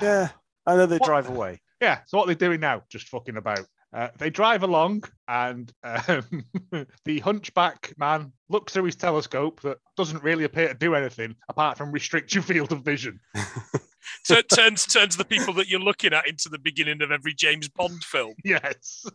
[0.01, 0.29] yeah,
[0.65, 1.61] and then they What- drive away.
[1.79, 1.99] Yeah.
[2.07, 2.81] So what they're doing now?
[2.89, 3.59] Just fucking about.
[3.93, 6.43] Uh, they drive along, and um,
[7.05, 11.77] the hunchback man looks through his telescope that doesn't really appear to do anything apart
[11.77, 13.19] from restrict your field of vision.
[14.25, 17.33] So it turns turns the people that you're looking at into the beginning of every
[17.33, 18.33] James Bond film.
[18.43, 19.05] Yes.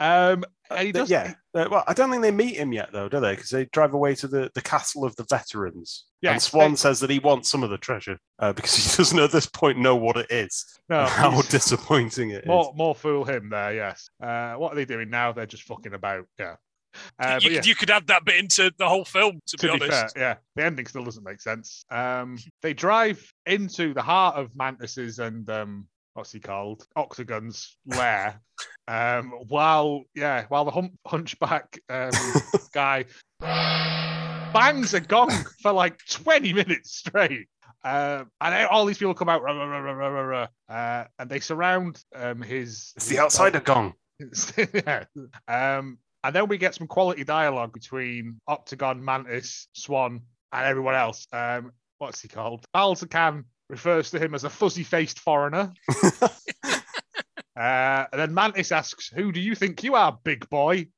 [0.00, 1.10] Um, and he does.
[1.10, 1.34] yeah.
[1.54, 3.34] Uh, well, I don't think they meet him yet, though, do they?
[3.34, 6.06] Because they drive away to the, the castle of the veterans.
[6.22, 8.96] Yeah, and Swan they- says that he wants some of the treasure uh, because he
[8.96, 10.64] doesn't at this point know what it is.
[10.88, 12.46] No, how disappointing it is.
[12.46, 13.74] more more fool him there.
[13.74, 14.08] Yes.
[14.22, 15.32] Uh, what are they doing now?
[15.32, 16.24] They're just fucking about.
[16.38, 16.56] Yeah.
[17.18, 17.56] Uh, you, yeah.
[17.56, 20.14] could, you could add that bit into the whole film, to, to be be honest.
[20.14, 21.84] fair, yeah, the ending still doesn't make sense.
[21.90, 28.40] Um, they drive into the heart of Mantis's and um, what's he called, Octagon's lair.
[28.88, 32.10] Um, while yeah, while the hump, hunchback um,
[32.74, 33.04] guy
[33.40, 35.30] bangs a gong
[35.62, 37.46] for like twenty minutes straight.
[37.84, 41.04] Uh, and all these people come out, rah, rah, rah, rah, rah, rah, rah, uh,
[41.18, 42.92] and they surround um, his.
[42.96, 43.94] It's the outsider gong.
[44.74, 45.04] yeah.
[45.48, 50.20] Um, and then we get some quality dialogue between Octagon, Mantis, Swan,
[50.52, 51.26] and everyone else.
[51.32, 52.64] Um, what's he called?
[52.74, 55.72] Balzacan refers to him as a fuzzy faced foreigner.
[56.64, 56.76] uh,
[57.56, 60.88] and then Mantis asks, Who do you think you are, big boy?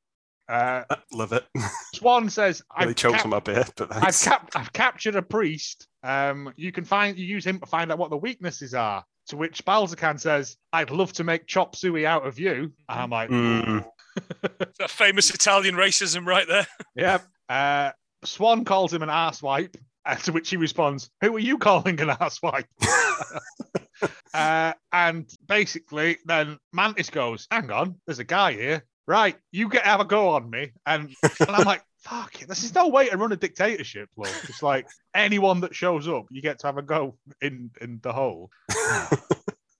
[0.48, 1.44] Uh, Love it.
[1.94, 5.22] Swan says, Really I've, chokes cap- on my beer, but I've, cap- I've captured a
[5.22, 5.88] priest.
[6.02, 9.04] Um, you can find you use him to find out what the weaknesses are.
[9.28, 12.72] To which Balzacan says, I'd love to make chop suey out of you.
[12.90, 13.87] And I'm like, Mm.
[14.79, 16.66] That famous Italian racism right there.
[16.96, 17.24] Yep.
[17.48, 17.92] Uh,
[18.24, 22.09] Swan calls him an asswipe, uh, to which he responds, Who are you calling an
[22.09, 22.64] asswipe?
[24.35, 28.85] uh, and basically, then Mantis goes, Hang on, there's a guy here.
[29.07, 30.72] Right, you get have a go on me.
[30.87, 34.38] And, and I'm like, Fuck it, this is no way to run a dictatorship, love.
[34.46, 38.12] It's like anyone that shows up, you get to have a go in, in the
[38.12, 38.50] hole.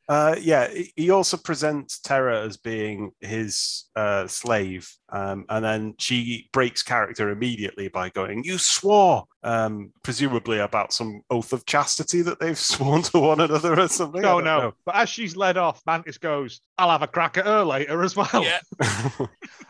[0.09, 5.95] Uh, yeah, he- he also presents Terra as being his uh, slave, um, and then
[5.99, 12.21] she breaks character immediately by going, "You swore," um, presumably about some oath of chastity
[12.23, 14.25] that they've sworn to one another or something.
[14.25, 14.59] Oh No, no.
[14.61, 14.75] know.
[14.85, 18.15] But as she's led off, Mantis goes, I'll have a crack at her later as
[18.15, 18.29] well.
[18.45, 18.61] Yeah.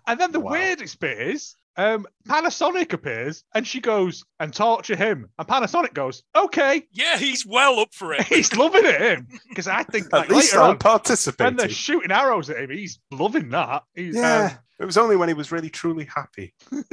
[0.07, 0.51] And then the Wow.
[0.53, 5.29] weirdest bit is um, Panasonic appears and she goes and torture him.
[5.39, 6.83] And Panasonic goes, okay.
[6.93, 8.23] Yeah, he's well up for it.
[8.29, 9.29] He's loving it, him.
[9.49, 12.71] Because I think At like, least later I'm on, when they're shooting arrows at him,
[12.71, 13.83] he's loving that.
[13.95, 16.55] He's, Yeah, um, it was only when he was really truly happy.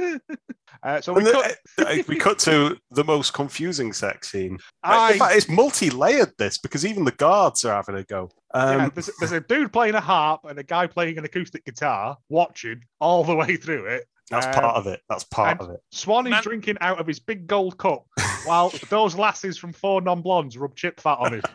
[0.82, 4.58] uh, so we the- cut, uh, we cut to the most confusing sex scene.
[4.82, 8.30] I, In fact, it's multi-layered this because even the guards are having a go.
[8.54, 11.64] Um, yeah, there's, there's a dude playing a harp and a guy playing an acoustic
[11.64, 14.04] guitar, watching all the way through it.
[14.30, 15.00] That's Um, part of it.
[15.08, 15.80] That's part of it.
[15.90, 18.06] Swan is Man- drinking out of his big gold cup
[18.44, 21.42] while those lasses from Four Non Blondes rub chip fat on him.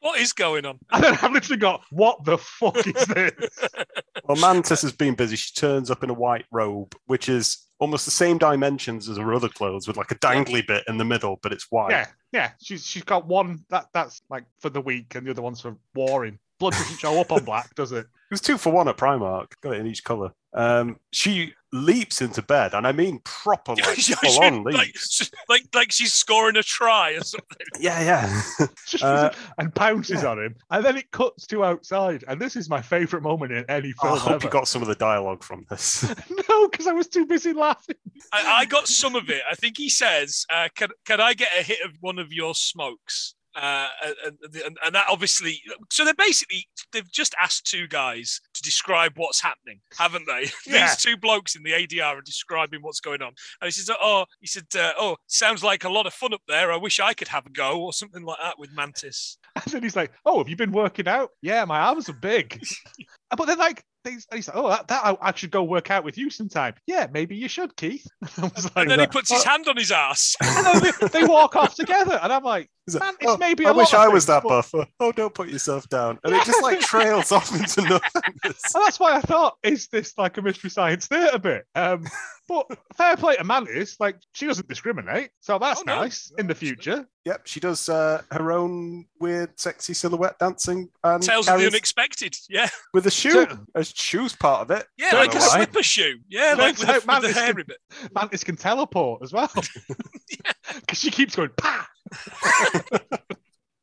[0.00, 0.78] What is going on?
[0.92, 3.32] And then I've literally got, what the fuck is this?
[4.24, 5.34] Well, Mantis has been busy.
[5.34, 9.32] She turns up in a white robe, which is almost the same dimensions as her
[9.32, 11.90] other clothes, with like a dangly bit in the middle, but it's white.
[11.92, 12.50] yeah, yeah.
[12.62, 15.74] She's she's got one that that's like for the week, and the other one's for
[15.94, 16.38] warring.
[16.70, 18.06] Blood doesn't show up on black, does it?
[18.06, 19.52] It was two for one at Primark.
[19.62, 20.32] Got it in each color.
[20.54, 25.30] Um, she leaps into bed, and I mean proper, like She- full on like, leaps.
[25.48, 27.56] like, like she's scoring a try or something.
[27.80, 28.00] Yeah,
[28.58, 28.68] yeah.
[29.02, 32.80] Uh, and pounces on him, and then it cuts to outside, and this is my
[32.80, 34.14] favorite moment in any film.
[34.14, 34.44] I hope ever.
[34.46, 36.04] you got some of the dialogue from this.
[36.48, 37.96] no, because I was too busy laughing.
[38.32, 39.42] I, I got some of it.
[39.50, 42.54] I think he says, uh, "Can can I get a hit of one of your
[42.54, 43.86] smokes?" Uh,
[44.24, 49.12] and, and, and that obviously, so they're basically they've just asked two guys to describe
[49.16, 50.48] what's happening, haven't they?
[50.66, 50.86] Yeah.
[50.86, 54.24] These two blokes in the ADR are describing what's going on, and he says, "Oh,
[54.40, 56.72] he said, uh, oh, sounds like a lot of fun up there.
[56.72, 59.82] I wish I could have a go or something like that with Mantis." And then
[59.82, 61.30] he's like, "Oh, have you been working out?
[61.42, 62.60] Yeah, my arms are big."
[63.36, 66.04] but then like he's, he's like, oh, that, that I, I should go work out
[66.04, 66.74] with you sometime.
[66.86, 68.06] Yeah, maybe you should, Keith.
[68.38, 70.36] I was like, And then he "Well," puts his hand on his ass.
[70.42, 73.70] and then they, they walk off together, and I'm like, Man, it's "Oh, maybe I
[73.70, 74.86] a lot wish of I was things, that but- buffer.
[75.00, 76.18] Oh, don't put yourself down.
[76.22, 78.74] And it just like trails off into nothingness.
[78.74, 81.64] And that's why I thought, is this like a mystery science theatre bit?
[81.74, 82.04] Um,
[82.48, 85.96] but fair play to Mantis, like she doesn't discriminate, so that's Oh, no.
[86.00, 87.06] nice in the future.
[87.24, 91.72] Yep, she does uh, her own weird, sexy silhouette dancing and Tales of the carries
[91.72, 92.36] unexpected.
[92.50, 92.68] Yeah.
[92.92, 93.30] with a shoe.
[93.48, 94.86] So- a shoe's part of it.
[94.98, 95.56] Yeah, Don't like a why.
[95.56, 96.18] slipper shoe.
[96.28, 97.76] Yeah, like Turns with, the- out with the Mantis hair can- ribbon.
[98.14, 99.50] Mantis can teleport as well,
[100.80, 101.88] because she keeps going pa.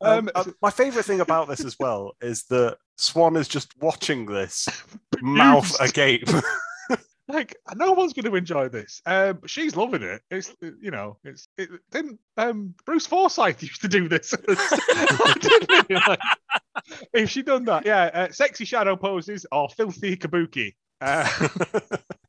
[0.03, 3.79] Um, Um, uh, my favorite thing about this as well is that Swan is just
[3.79, 4.67] watching this,
[5.21, 6.27] mouth agape.
[7.27, 9.01] Like no one's going to enjoy this.
[9.05, 10.21] Um, she's loving it.
[10.29, 14.33] It's you know, it's it, didn't um Bruce Forsyth used to do this.
[16.07, 16.19] Like,
[17.13, 20.75] if she done that, yeah, uh, sexy shadow poses or filthy kabuki.
[20.99, 21.27] Uh,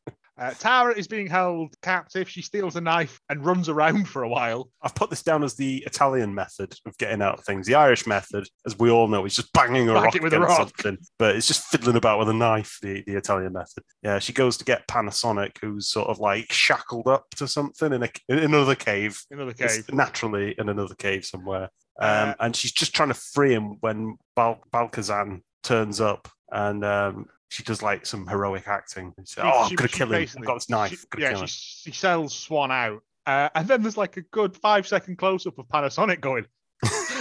[0.43, 2.29] uh, Tara is being held captive.
[2.29, 4.69] She steals a knife and runs around for a while.
[4.83, 7.67] I've put this down as the Italian method of getting out of things.
[7.67, 10.35] The Irish method, as we all know, is just banging a Whack rock it with
[10.35, 10.59] a rock.
[10.59, 10.99] something.
[11.19, 12.79] But it's just fiddling about with a knife.
[12.83, 13.85] The, the Italian method.
[14.03, 18.03] Yeah, she goes to get Panasonic, who's sort of like shackled up to something in
[18.03, 19.21] a in another cave.
[19.31, 19.93] Another It's cave.
[19.95, 21.69] naturally in another cave somewhere.
[22.01, 26.85] Um, Uh, and she's just trying to free him when Bal- Balkazan turns up and
[26.85, 29.13] um, she does like some heroic acting.
[29.21, 30.27] She said, She- oh, I'm going to she kill him.
[30.39, 30.91] I've got this knife.
[30.91, 33.03] she- yeah, she, she sells Swan out.
[33.27, 36.47] Uh, and then there's like a good five second close up of Panasonic going.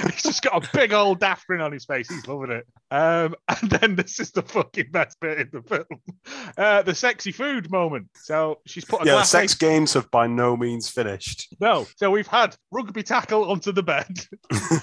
[0.09, 2.09] He's just got a big old daft grin on his face.
[2.09, 2.65] He's loving it.
[2.89, 6.01] Um, and then this is the fucking best bit in the film
[6.57, 8.07] uh, the sexy food moment.
[8.15, 11.53] So she's put a Yeah, sex games have by no means finished.
[11.59, 11.87] No.
[11.97, 14.25] So we've had rugby tackle onto the bed.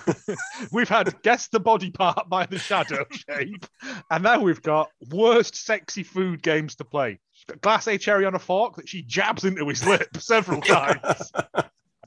[0.72, 3.66] we've had guess the body part by the shadow shape.
[4.10, 7.18] And now we've got worst sexy food games to play.
[7.32, 10.60] She's got glass A cherry on a fork that she jabs into his lip several
[10.60, 11.32] times.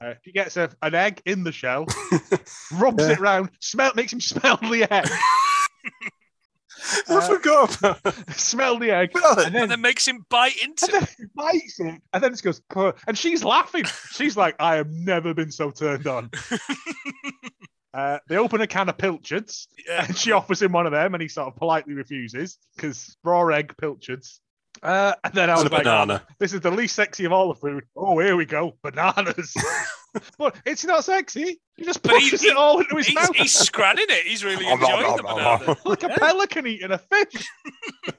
[0.02, 1.86] Uh, she gets a, an egg in the shell,
[2.72, 3.12] rubs Yeah.
[3.12, 5.08] it round, smell makes him smell the egg,
[7.08, 9.46] I forgot about smell the egg, Smell it.
[9.46, 12.32] and then And then makes him bite into and then he bites it, and then
[12.32, 13.84] it goes, "Puh," and she's laughing.
[14.10, 16.30] She's like, I have never been so turned on.
[17.94, 20.06] Uh, they open a can of pilchards, Yeah.
[20.06, 23.46] and she offers him one of them, and he sort of politely refuses because raw
[23.48, 24.40] egg pilchards.
[24.82, 26.22] Uh, and then I And was a like, banana.
[26.38, 29.54] "This is the least sexy of all the food." Oh, here we go, bananas.
[30.38, 31.60] but it's not sexy.
[31.76, 34.26] He just But pushes he- it all into his He's, mouth he's scranning it.
[34.26, 35.78] He's really Nom, nom, enjoying the nom, nom, banana.
[35.84, 37.48] like a pelican eating a fish.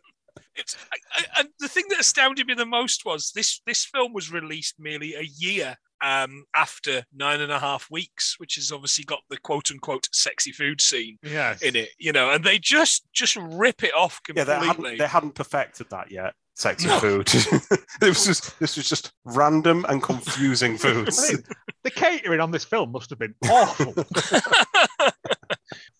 [0.56, 4.13] It's, I, I, and the thing that astounded me the most was this this film
[4.13, 9.03] was released merely a year um, after nine and a half weeks, which has obviously
[9.03, 11.63] got the quote unquote sexy food scene Yes.
[11.63, 14.67] in it, you know, and they just just rip it off Yeah, they completely.
[14.84, 16.36] hadn't, they hadn't perfected that yet.
[16.56, 17.28] Sexy food.
[17.34, 21.36] it was just this was just random and confusing foods.
[21.84, 23.94] the catering on this film must have been awful.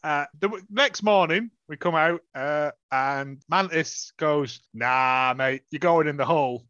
[0.04, 6.08] Uh, the next morning, we come out uh, and Mantis goes, Nah, mate, you're going
[6.10, 6.66] in the hole.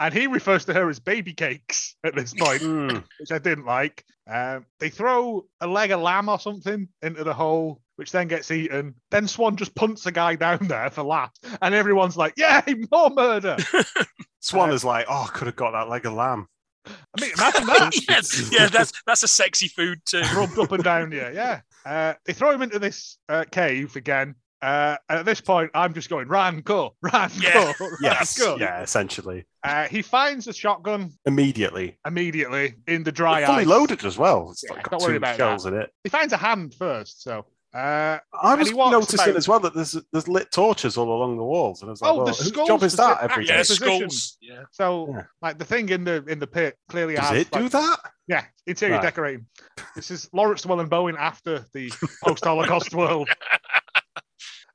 [0.00, 3.04] and he refers to her as baby cakes at this point, Mm.
[3.20, 4.02] which I didn't like.
[4.26, 8.50] Um, they throw a leg of lamb or something into the hole, which then gets
[8.50, 8.94] eaten.
[9.10, 11.38] Then Swan just punts a guy down there for laughs.
[11.60, 13.56] And everyone's like, Yay, more murder.
[14.40, 16.46] Swan Uh, is like, oh, I could have got that leg of lamb.
[16.86, 18.48] I mean, imagine that.
[18.52, 20.22] yeah, yeah, that's that's a sexy food too.
[20.36, 21.32] rubbed up and down here.
[21.34, 21.60] Yeah.
[21.84, 24.36] Uh, they throw him into this uh, cave again.
[24.62, 27.52] Uh, at this point, I'm just going, Ran, go, Ran, Yeah.
[27.54, 28.56] go, Ran, Yes, go.
[28.56, 29.44] yeah, essentially.
[29.62, 31.98] Uh, he finds a shotgun Immediately.
[32.06, 33.66] immediately in the dry Fully ice.
[33.66, 34.50] loaded as well.
[34.52, 35.90] It's Yeah, like don't got worry two about shells in it.
[36.04, 37.22] He finds a hand first.
[37.22, 37.44] So,
[37.76, 41.44] uh, I was noticing about- as well that there's there's lit torches all along the
[41.44, 43.48] walls, and I was like, Oh, well, the whose job is that lit every back.
[43.48, 43.54] day?
[43.54, 43.86] Yeah, Position.
[44.10, 44.38] skulls.
[44.40, 44.62] Yeah.
[44.72, 45.22] so Yeah.
[45.42, 47.98] like the thing in the in the pit clearly Does has it do that?
[48.28, 49.02] Yeah, interior Right.
[49.02, 49.46] decorating.
[49.94, 51.92] This is Laurence Llewelyn-Bowen after the
[52.24, 53.28] post-Holocaust world.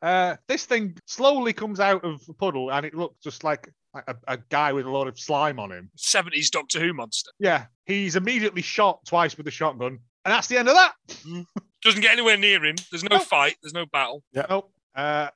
[0.01, 4.05] Uh, this thing slowly comes out of a puddle, and it looks just like like
[4.07, 5.91] a, a guy with a lot of slime on him.
[5.97, 7.29] 70s Doctor Who monster.
[7.39, 10.93] Yeah, he's immediately shot twice with a shotgun, and that's the end of that.
[11.83, 12.75] Doesn't get anywhere near him.
[12.91, 13.27] There's no Nope.
[13.27, 13.57] fight.
[13.61, 14.23] There's no battle.
[14.33, 14.71] Nope.
[14.95, 15.29] Uh,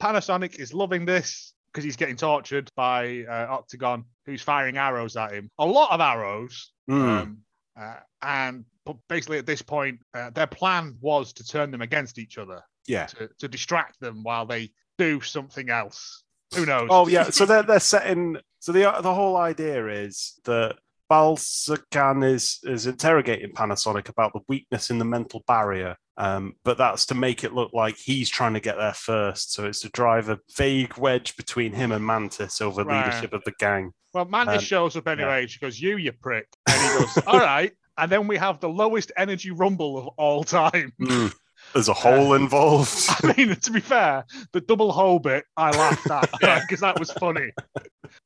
[0.00, 5.32] Panasonic is loving this because he's getting tortured by uh, Octagon, who's firing arrows at
[5.32, 5.50] him.
[5.58, 6.72] A lot of arrows.
[6.88, 7.08] Hmm.
[7.08, 7.38] Um,
[7.80, 12.18] uh, and but basically, at this point, uh, their plan was to turn them against
[12.18, 13.06] each other yeah.
[13.06, 16.24] to, to distract them while they do something else.
[16.54, 16.88] Who knows?
[16.90, 17.30] Oh yeah.
[17.30, 18.36] So they're they're setting.
[18.58, 20.76] So the the whole idea is that
[21.10, 27.06] Balsacan is is interrogating Panasonic about the weakness in the mental barrier, Um, but that's
[27.06, 29.52] to make it look like he's trying to get there first.
[29.52, 33.04] So it's to drive a vague wedge between him and Mantis over Right.
[33.06, 33.92] leadership of the gang.
[34.12, 35.46] Well, Mantis Um, shows up anyway.
[35.46, 38.68] She goes, "You, you prick," and he goes, "All right." And then we have the
[38.68, 40.92] lowest energy rumble of all time.
[41.00, 41.34] Mm.
[41.72, 42.92] There's a hole involved.
[43.22, 46.30] I mean, to be fair, the double hole bit I laughed at
[46.62, 47.50] because that was funny.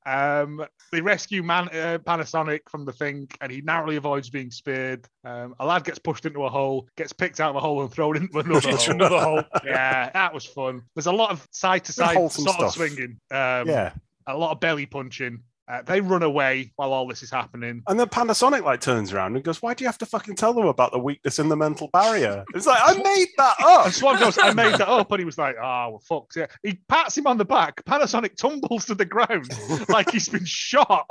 [0.06, 5.06] Um, they rescue Man- uh, Panasonic from the thing, and he narrowly avoids being speared.
[5.24, 7.92] Um, a lad gets pushed into a hole, gets picked out of a hole, and
[7.92, 8.90] thrown into another hole.
[8.94, 9.42] another hole.
[9.64, 10.82] Yeah, that was fun.
[10.94, 13.18] There's a lot of side to side sort of swinging.
[13.30, 13.92] Um, yeah.
[14.26, 15.40] a lot of belly punching.
[15.66, 17.82] Uh, they run away while all this is happening.
[17.88, 20.52] And then Panasonic like turns around and goes, "Why do you have to fucking tell
[20.52, 23.86] them about the weakness in the mental barrier?" It's like I made that up.
[23.86, 25.10] And Swan goes, I made that up.
[25.10, 26.26] And he was like, oh, well, fuck.
[26.36, 26.46] Yeah.
[26.62, 27.82] He pats him on the back.
[27.86, 29.48] Panasonic tumbles to the ground
[29.88, 31.06] like he's been shot.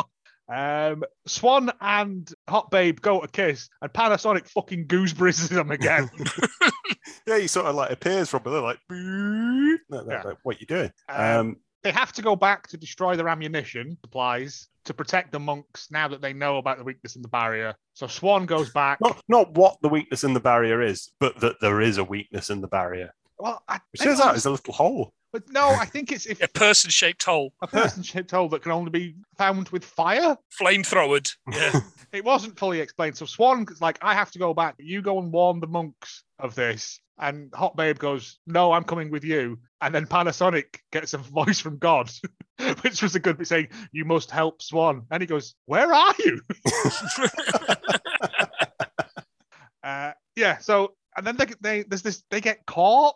[0.54, 6.12] Um, Swan and Hot Babe go to kiss, and Panasonic fucking gooseberries him again.
[7.26, 8.78] yeah, he sort of like appears from below, like.
[8.90, 10.22] No, no, Yeah.
[10.26, 10.92] no, what you doing?
[11.10, 15.40] Um, Um, they have to go back to destroy their ammunition supplies to protect the
[15.40, 17.76] monks now that they know about the weakness in the barrier.
[17.94, 19.00] So Swan goes back.
[19.02, 22.50] not not what the weakness in the barrier is, but that there is a weakness
[22.50, 23.14] in the barrier.
[23.38, 25.14] Well, I, Which I turns out is a little hole.
[25.32, 28.62] But no, I think it's if A person shaped hole, a person shaped hole that
[28.62, 30.38] can only be found with fire.
[30.62, 31.32] flamethrowered.
[31.52, 31.80] Yeah.
[32.14, 33.18] It wasn't fully explained.
[33.18, 34.76] So Swan Swan's like, I have to go back.
[34.78, 37.00] You go and warn the monks of this.
[37.20, 39.60] And Hot Babe goes, No, I'm coming with you.
[39.82, 42.10] And then Panasonic gets a voice from God,
[42.82, 45.06] which was a good bit saying, You must help Swan.
[45.12, 46.42] And he goes, Where are you?
[49.84, 50.58] Uh, yeah.
[50.60, 53.16] So, and then they, they there's this, they get caught.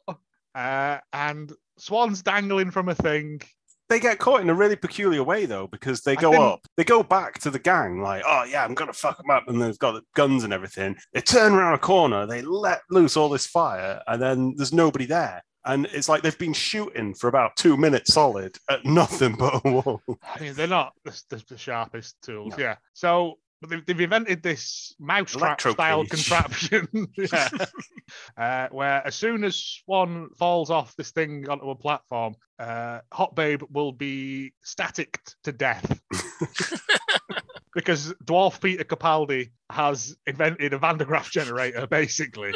[0.53, 3.41] Uh, and Swan's dangling from a thing.
[3.89, 6.83] They get caught in a really peculiar way though, because they go think- up, they
[6.83, 9.79] go back to the gang, like, oh yeah, I'm gonna fuck them up, and they've
[9.79, 10.95] got the guns and everything.
[11.13, 15.05] They turn around a corner, they let loose all this fire, and then there's nobody
[15.05, 15.43] there.
[15.65, 19.69] And it's like they've been shooting for about two minutes solid at nothing but a
[19.69, 20.01] wall.
[20.23, 22.53] I mean, they're not the, the, the sharpest tools.
[22.57, 22.63] No.
[22.63, 22.75] Yeah.
[22.93, 26.87] So but they've, they've invented this mousetrap style contraption.
[27.17, 27.49] yeah.
[28.37, 33.35] uh, where as soon as Swan falls off this thing onto a platform, uh, Hot
[33.35, 35.99] Babe will be static to death.
[37.73, 42.53] because Dwarf Peter Capaldi has invented a Van de Graaff generator, basically.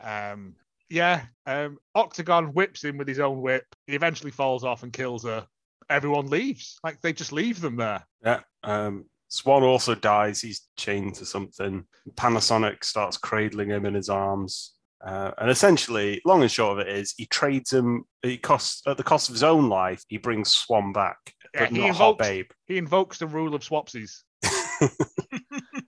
[0.00, 0.54] um,
[0.88, 1.22] yeah.
[1.46, 3.64] Um, Octagon whips him with his own whip.
[3.86, 5.46] He eventually falls off and kills her
[5.90, 6.78] everyone leaves.
[6.82, 8.06] Like they just leave them there.
[8.24, 8.40] Yeah.
[8.62, 10.40] Um, Swan also dies.
[10.40, 11.84] He's chained to something.
[12.14, 14.74] Panasonic starts cradling him in his arms.
[15.04, 18.04] Uh, and essentially, long and short of it is, he trades him.
[18.22, 20.04] He costs at the cost of his own life.
[20.08, 21.16] He brings Swan back,
[21.52, 22.46] but he not Hot invokes- Babe.
[22.66, 24.22] He invokes the rule of swapsies.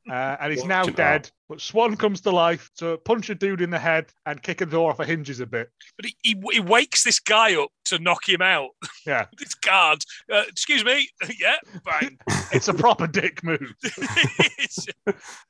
[0.09, 1.31] Uh, and he's now Watch it dead.
[1.49, 4.67] But Swan comes to life to punch a dude in the head and kick a
[4.67, 5.71] door off of hinges a bit.
[5.97, 8.71] But he, he, he wakes this guy up to knock him out.
[9.07, 9.27] Yeah.
[9.39, 9.99] this guard.
[10.33, 11.09] Uh, excuse me.
[11.41, 12.19] yeah, bang.
[12.53, 13.75] It's a proper dick move.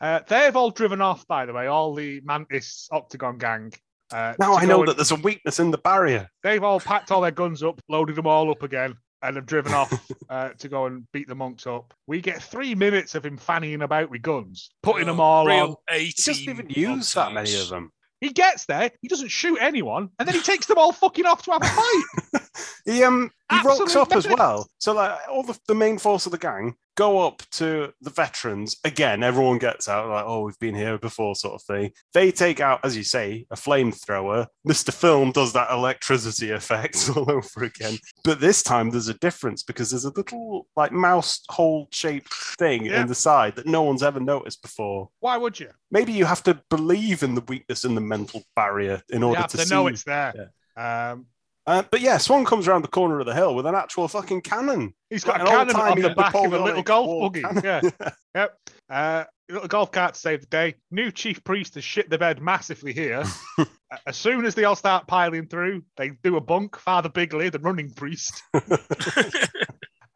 [0.00, 3.72] Uh, they've all driven off, by the way, all the Mantis Octagon gang.
[4.12, 6.28] Uh, Now I know and- that there's a weakness in the barrier.
[6.42, 9.72] they've all packed all their guns up, loaded them all up again, and have driven
[9.72, 9.92] off
[10.30, 11.94] uh, to go and beat the monks up.
[12.06, 15.74] We get three minutes of him fannying about with guns, putting them all on.
[15.90, 17.92] 18 He doesn't even use that many of them.
[18.20, 21.42] He gets there, he doesn't shoot anyone, and then he takes them all fucking off
[21.44, 22.42] to have a fight.
[22.86, 24.68] He um he rocks up as well.
[24.78, 28.76] So like all the, the main force of the gang go up to the veterans
[28.84, 29.22] again.
[29.22, 31.92] Everyone gets out like, oh, we've been here before, sort of thing.
[32.14, 34.46] They take out, as you say, a flamethrower.
[34.64, 37.98] Mister Film does that electricity effect all over again.
[38.24, 42.86] But this time there's a difference because there's a little like mouse hole shaped thing
[42.86, 43.02] Yeah.
[43.02, 45.10] in the side that no one's ever noticed before.
[45.20, 45.70] Why would you?
[45.90, 49.56] Maybe you have to believe in the weakness in the mental barrier in order to,
[49.56, 49.74] to see.
[49.74, 50.50] know it's there.
[50.76, 51.26] Um,
[51.66, 54.40] Uh, but yeah, Swan comes around the corner of the hill with an actual fucking
[54.42, 54.94] cannon.
[55.10, 57.42] he's got Like a an cannon on the back of a little golf buggy.
[57.42, 57.62] cannon.
[57.64, 58.10] Yeah.
[58.36, 58.58] Yep.
[58.90, 60.74] Uh, little golf cart to save the day.
[60.90, 63.24] New chief priest has shit the bed massively here.
[64.06, 66.76] As soon as they all start piling through, they do a bunk.
[66.76, 68.42] Father Bigley, the running priest,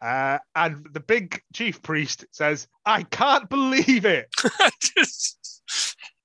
[0.02, 4.28] uh, and the big chief priest says, "I can't believe it."
[4.80, 5.62] Just-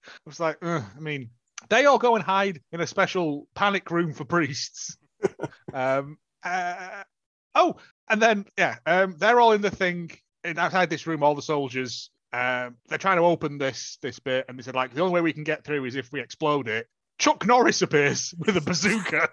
[0.08, 1.30] I was like, I mean,
[1.70, 4.98] they all go and hide in a special panic room for priests.
[5.74, 7.04] Um, uh,
[7.54, 7.76] oh,
[8.10, 10.12] and then yeah, um, they're all in the thing
[10.44, 11.24] in, outside this room.
[11.24, 14.94] All the soldiers, um, they're trying to open this this bit, and they said like
[14.94, 16.88] the only way we can get through is if we explode it.
[17.18, 19.30] Chuck Norris appears with a bazooka,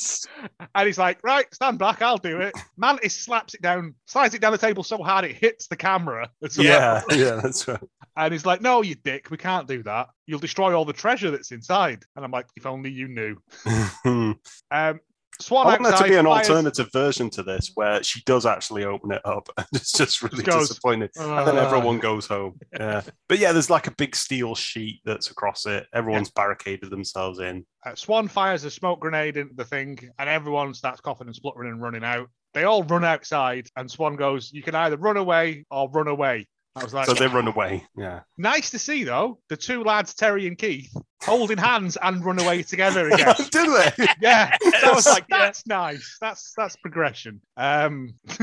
[0.74, 4.42] and he's like, "Right, stand back, I'll do it." Mantis slaps it down, slides it
[4.42, 6.30] down the table so hard it hits the camera.
[6.58, 7.80] Yeah, yeah, that's right.
[8.16, 10.08] And he's like, no, you dick, we can't do that.
[10.26, 12.04] You'll destroy all the treasure that's inside.
[12.14, 13.36] And I'm like, if only you knew.
[14.70, 15.00] Um,
[15.40, 18.46] Swan I want there to be an fires- alternative version to this where she does
[18.46, 21.08] actually open it up and it's just really goes, disappointing.
[21.16, 22.58] And then "Uh." everyone goes home.
[22.72, 23.02] Yeah.
[23.28, 25.86] But yeah, there's like a big steel sheet that's across it.
[25.92, 27.66] Everyone's barricaded themselves in.
[27.84, 31.70] Uh, Swan fires a smoke grenade into the thing, and everyone starts coughing and spluttering
[31.70, 32.28] and running out.
[32.54, 36.46] They all run outside, and Swan goes, "You can either run away or run away."
[36.76, 37.86] I was like, So they run away.
[37.96, 38.20] Yeah.
[38.36, 42.62] "Nice to see, though, the two lads, Terry and Keith, holding hands and run away
[42.64, 44.06] together again." Do they?
[44.20, 45.38] yeah, so I was like, Yeah.
[45.38, 46.16] "That's nice.
[46.20, 48.14] That's that's progression." Um,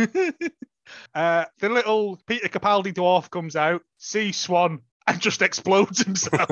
[1.15, 6.49] uh, the little Peter Capaldi dwarf comes out, sees Swan, and just explodes himself.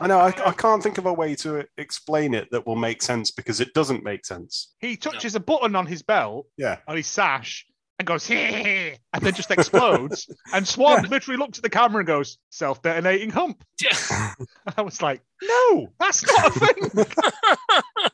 [0.00, 0.18] I know.
[0.18, 3.60] I, I can't think of a way to explain it that will make sense because
[3.60, 4.72] it doesn't make sense.
[4.78, 6.78] he touches a button on his belt, Yeah.
[6.86, 7.66] on his sash,
[8.00, 10.26] and goes, and then just explodes.
[10.54, 13.62] and Swan literally looks at the camera and goes, self detonating hump.
[13.80, 14.32] Yeah.
[14.38, 14.48] And
[14.78, 17.04] I was like, no, that's not a thing.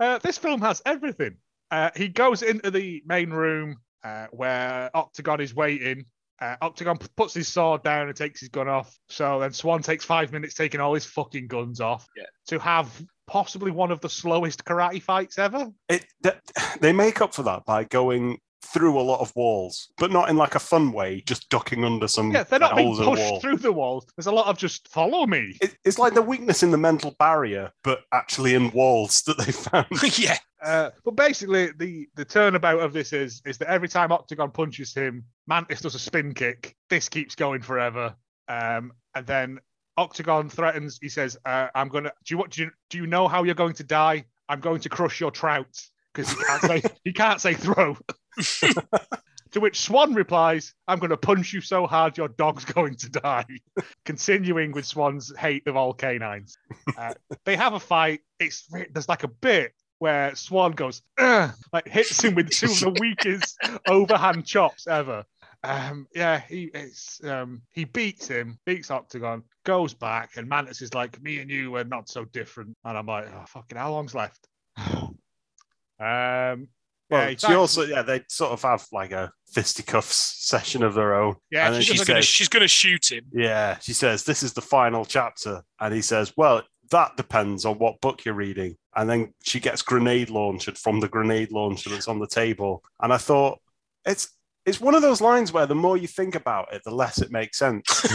[0.00, 1.36] uh, this film has everything.
[1.70, 6.04] Uh, he goes into the main room uh, where Octagon is waiting.
[6.38, 8.94] Uh, Octagon p- puts his sword down and takes his gun off.
[9.08, 12.24] So then Swan takes five minutes taking all his fucking guns off Yeah.
[12.48, 15.68] to have possibly one of the slowest karate fights ever.
[15.88, 16.36] It th-
[16.80, 20.36] they make up for that by going through a lot of walls, but not in
[20.36, 23.10] like a fun way, just ducking under some Yeah, they're not being holes in the
[23.10, 23.40] pushed wall.
[23.40, 24.06] through the walls.
[24.16, 25.56] There's a lot of just follow me.
[25.60, 29.52] It, it's like the weakness in the mental barrier, but actually in walls that they
[29.52, 29.86] found.
[30.18, 30.38] yeah.
[30.62, 34.92] Uh, but basically, the the turnabout of this is is that every time Octagon punches
[34.94, 36.76] him, Mantis does a spin kick.
[36.90, 38.14] This keeps going forever,
[38.48, 39.58] um, and then
[39.96, 40.98] Octagon threatens.
[41.00, 42.12] He says, uh, "I'm gonna.
[42.24, 42.50] Do you what?
[42.50, 44.26] Do you, do you know how you're going to die?
[44.50, 45.80] I'm going to crush your trout
[46.12, 47.96] because he can't say he can't say throw."
[49.52, 53.10] to which Swan replies, "I'm going to punch you so hard your dog's going to
[53.10, 53.46] die."
[54.04, 56.56] Continuing with Swan's hate of all canines.
[56.96, 57.14] Uh,
[57.44, 58.20] they have a fight.
[58.38, 62.96] It's there's like a bit where Swan goes, like hits him with two of the
[63.00, 65.24] weakest overhand chops ever.
[65.62, 70.94] Um, yeah, he it's um he beats him, beats Octagon, goes back, and Mantis is
[70.94, 74.14] like, "Me and you are not so different," and I'm like, "Oh fucking, how long's
[74.14, 76.68] left?" um,
[77.10, 80.94] Well, yeah, he she also, yeah, they sort of have like a fisticuffs session of
[80.94, 81.36] their own.
[81.50, 83.24] Yeah, and then she she She's gonna she's gonna shoot him.
[83.32, 85.62] yeah, she says, this is the final chapter.
[85.80, 88.76] And he says, well, that depends on what book you're reading.
[88.96, 92.82] And then she gets grenade launched from the grenade launcher that's on the table.
[93.00, 93.60] And I thought,
[94.04, 94.28] it's
[94.66, 97.30] it's one of those lines where the more you think about it, the less it
[97.30, 97.86] makes sense.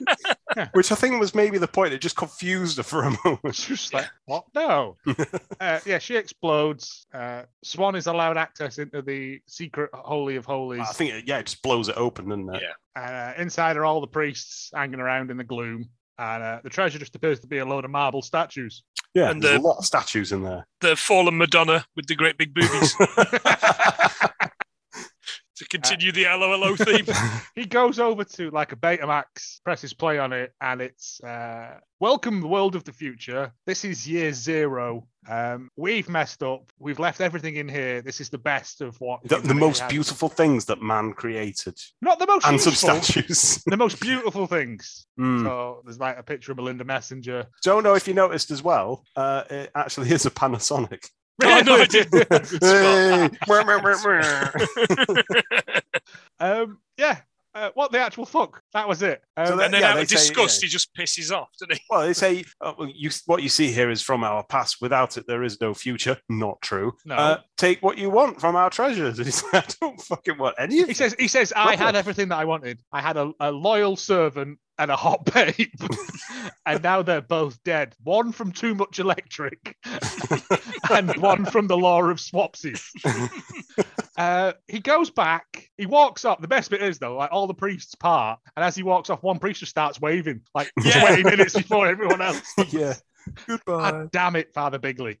[0.72, 1.92] Which I think was maybe the point.
[1.92, 3.40] It just confused her for a moment.
[3.44, 4.44] It's just like, what?
[4.54, 4.96] No.
[5.60, 7.06] uh, yeah, she explodes.
[7.12, 10.86] Uh, Swan is allowed access into the secret Holy of Holies.
[10.88, 12.62] I think, it, yeah, it just blows it open, doesn't it?
[12.62, 13.02] Yeah.
[13.02, 15.88] Uh, inside are all the priests hanging around in the gloom.
[16.18, 18.82] And uh, the treasure just appears to be a load of marble statues.
[19.14, 20.66] Yeah, And there's the- a lot of statues in there.
[20.80, 22.94] The fallen Madonna with the great big boobies
[25.56, 27.06] to continue the 'Allo 'Allo theme.
[27.54, 32.42] He goes over to like a Betamax, presses play on it, and it's uh, Welcome
[32.42, 33.50] the world of the future.
[33.64, 35.08] This is year zero.
[35.26, 36.70] Um, we've messed up.
[36.78, 38.02] We've left everything in here.
[38.02, 39.90] This is the best of what the, the most has.
[39.90, 43.62] beautiful things that man created, Not the most and some statues.
[43.66, 45.06] the most beautiful things.
[45.18, 45.44] Mm.
[45.44, 47.46] So there's like a picture of Melinda Messenger.
[47.62, 49.02] Don't know if you noticed as well.
[49.16, 51.08] Uh, it actually is a Panasonic.
[51.44, 52.28] Oh, no, I didn't.
[52.62, 53.30] Hey.
[56.40, 57.18] Um, yeah.
[57.54, 58.60] Uh, what the actual fuck?
[58.74, 59.22] That was it.
[59.38, 60.66] Um, So that- and then Yeah, out they of say, disgust, yeah.
[60.66, 61.80] he just pisses off, doesn't he?
[61.88, 64.76] well, they say uh, well, you, what you see here is from our past.
[64.82, 66.18] Without it, there is no future.
[66.28, 66.92] Not true.
[67.06, 67.14] No.
[67.14, 69.16] Uh, take what you want from our treasures.
[69.18, 72.28] And he's like, I don't fucking want any he says, he says, I had everything
[72.28, 72.78] that I wanted.
[72.92, 75.68] I had a, a loyal servant and a hot babe,
[76.66, 77.94] and now they're both dead.
[78.04, 79.76] One from too much electric,
[80.90, 82.82] and one from the law of swapsies.
[84.18, 85.68] Uh, he goes back.
[85.76, 86.40] He walks up.
[86.40, 89.22] The best bit is though, like all the priests part, and as he walks off,
[89.22, 91.00] one priest just starts waving like Yeah.
[91.06, 92.40] 20 minutes before everyone else.
[92.70, 92.94] yeah.
[93.46, 93.90] Goodbye.
[93.90, 95.18] God damn it, Father Bigley.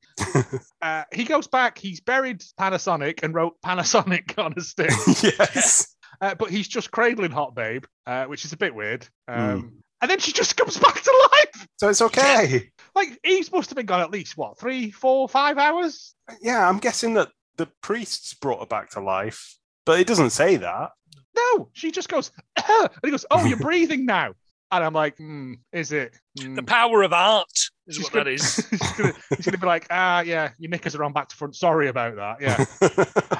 [0.80, 1.76] uh, he goes back.
[1.76, 4.90] He's buried Panasonic and wrote Panasonic on a stick.
[5.22, 5.94] yes.
[6.20, 9.06] Uh, but he's just cradling Hot Babe, uh, which is a bit weird.
[9.28, 9.68] Um, Hmm.
[10.02, 11.66] And then she just comes back to life.
[11.78, 12.70] So it's okay.
[12.94, 16.14] Like he's must have been gone at least what three, four, five hours.
[16.42, 20.56] Yeah, I'm guessing that the priests brought her back to life, but it doesn't say
[20.56, 20.90] that.
[21.34, 22.30] No, she just goes.
[22.68, 24.34] and he goes, "Oh, you're breathing now."
[24.72, 26.54] And I'm like, hmm, "Is it?" Hmm.
[26.56, 27.46] The power of art
[27.86, 28.56] is She's what gonna- that is.
[29.36, 31.54] he's, gonna, be like, "Ah, yeah, your knickers are on back to front.
[31.54, 32.64] Sorry about that." Yeah,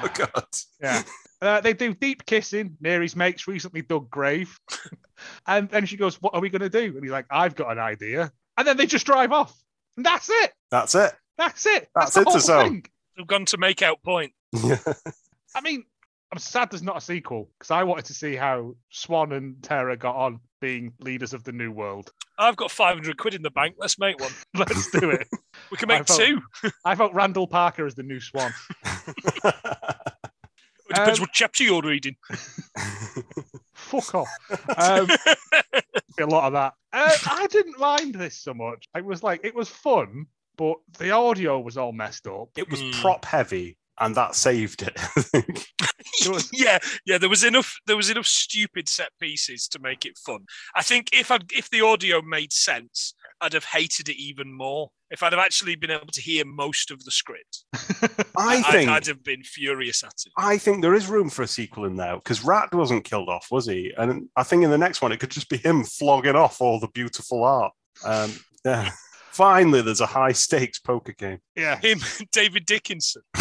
[0.03, 0.47] oh God.
[0.81, 1.03] yeah.
[1.43, 4.59] Uh, they do deep kissing near his mate's recently dug grave.
[5.47, 6.95] and then she goes, What are we going to do?
[6.95, 8.33] And he's like, I've got an idea.
[8.57, 9.55] And then they just drive off.
[9.99, 10.53] And that's it.
[10.71, 11.13] That's it.
[11.37, 11.89] That's it.
[11.95, 12.65] That's the it to whole Zone.
[12.71, 12.87] thing.
[13.19, 14.33] They've gone to make out point.
[14.55, 15.85] I mean,
[16.33, 19.97] I'm sad there's not a sequel because I wanted to see how Swan and Tara
[19.97, 22.11] got on being leaders of the new world.
[22.39, 23.77] I've got 500 quid in the bank.
[23.79, 24.33] Let's make one.
[24.57, 25.27] Let's do it.
[25.71, 26.19] We can I make vote.
[26.19, 26.43] two.
[26.85, 28.53] I vote Randall Parker as the new Swan.
[30.89, 32.15] It depends Um, what chapter you're reading.
[33.75, 34.29] Fuck off.
[34.77, 35.09] Um,
[36.21, 36.75] a lot of that.
[36.93, 38.87] Uh, I didn't mind this so much.
[38.97, 42.51] It was like it was fun, but the audio was all messed up.
[42.57, 42.91] it was Hmm.
[43.03, 44.93] prop heavy, and that saved it.
[44.97, 45.67] I think.
[46.23, 47.19] It was- yeah, yeah.
[47.19, 47.77] There was enough.
[47.87, 50.41] There was enough stupid set pieces to make it fun.
[50.75, 54.91] I think if I if the audio made sense, I'd have hated it even more.
[55.09, 57.65] If I'd have actually been able to hear most of the script,
[58.37, 58.91] I I'd, think.
[58.91, 60.33] I'd have been furious at it.
[60.37, 63.47] I think there is room for a sequel in there because Rat wasn't killed off,
[63.53, 63.93] was he?
[63.97, 66.81] And I think in the next one it could just be him flogging off all
[66.81, 67.73] the beautiful art.
[68.05, 68.33] Um,
[68.65, 68.91] yeah.
[69.37, 71.39] Finally, there's a high stakes poker game.
[71.55, 71.79] yeah.
[71.79, 72.01] Him,
[72.33, 73.23] David Dickinson.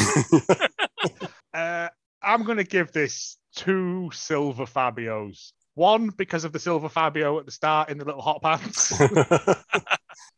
[1.54, 1.88] Uh,
[2.22, 5.54] I'm going to give this two silver Fabios.
[5.76, 8.92] One because of the silver Fabio at the start in the little hot pants,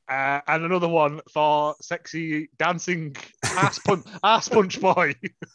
[0.10, 5.14] uh, and another one for sexy dancing ass punch, ass punch boy.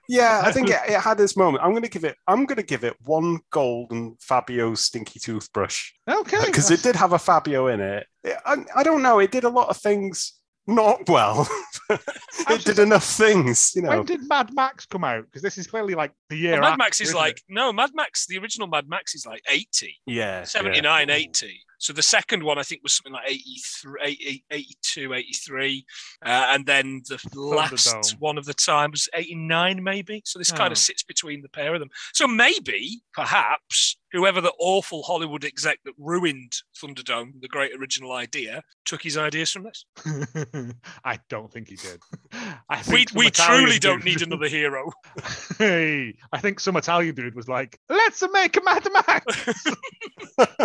[0.09, 1.65] yeah, I think it, it had this moment.
[1.65, 2.17] I'm going to give it.
[2.27, 7.13] I'm going to give it one golden Fabio stinky toothbrush Okay, because it did have
[7.13, 8.07] a Fabio in it.
[8.25, 9.19] It- I, I don't know.
[9.19, 10.35] It did a lot of things
[10.67, 11.49] not well.
[11.91, 13.89] it did enough things, you know.
[13.89, 15.25] When did Mad Max come out?
[15.25, 16.53] Because this is clearly like the year.
[16.53, 17.43] Well, Mad after, Max is like it?
[17.49, 18.27] no, Mad Max.
[18.27, 21.61] The original Mad Max is like 80, Yeah, 79, 80.
[21.83, 25.85] So the second one I think was something like 83, 82, 83,
[26.25, 30.23] uh, and then the last one of the time was 89, maybe.
[30.25, 30.73] So this kind Oh.
[30.73, 31.91] of sits between the pair of them.
[32.15, 38.63] So maybe, perhaps, whoever the awful Hollywood exec that ruined Thunderdome, the great original idea,
[38.85, 39.85] took his ideas from this.
[41.05, 42.01] I don't think he did.
[42.71, 44.93] I We we Italian truly don't need another hero.
[45.59, 49.65] hey, I think some Italian dude was like, "Let's make a Mad Max."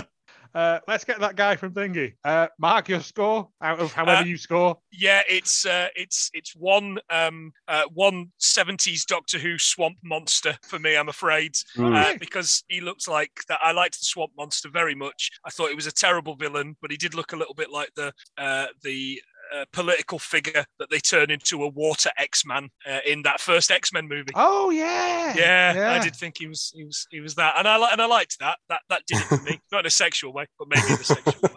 [0.56, 2.14] uh, let's get that guy from Thingy.
[2.24, 4.78] Uh, mark your score out of however Uh, you score.
[4.92, 10.80] Yeah, it's uh, it's it's one um uh, one seventies Doctor Who swamp monster for
[10.80, 10.96] me.
[10.96, 11.96] I'm afraid Mm.
[11.96, 13.60] uh, because he looks like that.
[13.64, 15.32] I liked the swamp monster very much.
[15.46, 17.92] I thought he was a terrible villain, but he did look a little bit like
[17.96, 19.22] the uh, the.
[19.56, 24.08] Uh, political figure that they turn into a water X-Man uh, in that first X-Men
[24.08, 24.32] movie.
[24.36, 27.92] Oh yeah, yeah, I did think he was he was he was that, and I
[27.92, 28.58] and I liked that.
[28.70, 31.04] That that did it for me, not in a sexual way, but maybe in a
[31.04, 31.50] sexual way.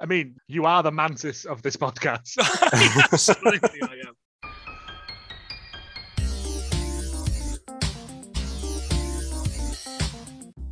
[0.00, 2.38] I mean, you are the mantis of this podcast.
[3.12, 4.14] Absolutely, I am.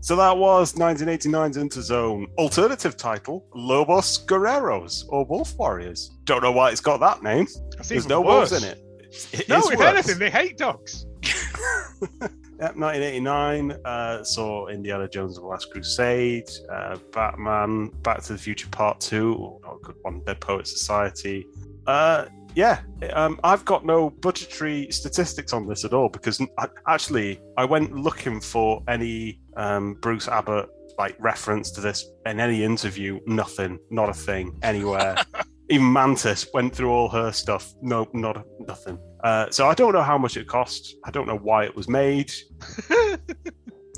[0.07, 2.29] So that was 1989's Interzone.
[2.39, 6.13] Alternative title: Lobos Guerreros or Wolf Warriors.
[6.23, 7.49] Don't know why it's got that name.
[7.73, 8.81] That's There's no wolves in it.
[9.33, 9.81] It No, if worse.
[9.81, 11.07] anything, they hate dogs.
[12.59, 18.39] Yep, 1989 uh, saw Indiana Jones and the Last Crusade, uh, Batman, Back to the
[18.39, 21.47] Future Part 2, not a good one, Dead Poet Society.
[21.87, 22.25] Uh,
[22.57, 22.81] yeah,
[23.13, 27.95] um, I've got no budgetary statistics on this at all because I, actually I went
[27.95, 30.67] looking for any um, Bruce Abbott
[30.99, 33.21] like reference to this in any interview.
[33.27, 35.17] Nothing, not a thing anywhere.
[35.69, 37.75] Even Mantis went through all her stuff.
[37.83, 38.99] No, not nothing.
[39.23, 40.97] Uh, so I don't know how much it cost.
[41.05, 42.33] I don't know why it was made.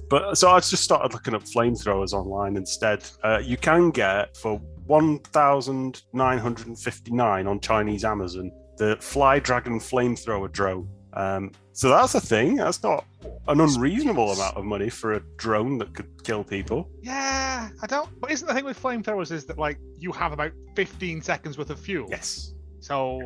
[0.08, 3.04] But so I just started looking up flamethrowers online instead.
[3.22, 8.96] Uh, you can get for one thousand nine hundred and fifty-nine on Chinese Amazon the
[9.00, 10.88] Fly Dragon flamethrower drone.
[11.12, 12.56] Um, so that's a thing.
[12.56, 13.04] That's not
[13.48, 16.88] an unreasonable amount of money for a drone that could kill people.
[17.02, 18.08] Yeah, I don't.
[18.20, 21.70] But isn't the thing with flamethrowers is that like you have about 15 seconds worth
[21.70, 22.06] of fuel?
[22.08, 22.54] Yes.
[22.80, 23.20] So,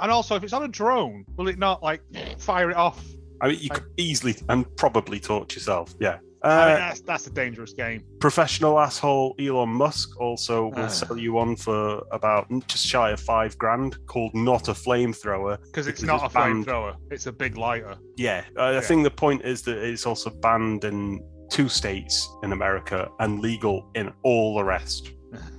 [0.00, 2.00] and also if it's on a drone, will it not like
[2.38, 3.04] fire it off?
[3.40, 5.94] I mean, you could easily and probably torch yourself.
[6.00, 6.18] Yeah.
[6.44, 8.04] I mean, Uh, that's that's a dangerous game.
[8.20, 10.88] professional asshole Elon Musk also will Ah.
[10.88, 15.56] sell you one for about just shy of five grand, called not a flamethrower.
[15.64, 16.66] Because it's not a banned.
[16.66, 17.94] flamethrower; it's a big lighter.
[18.16, 18.78] Yeah, uh, Yeah.
[18.78, 21.20] I think the point is that it's also banned in
[21.50, 25.12] two states in America and legal in all the rest.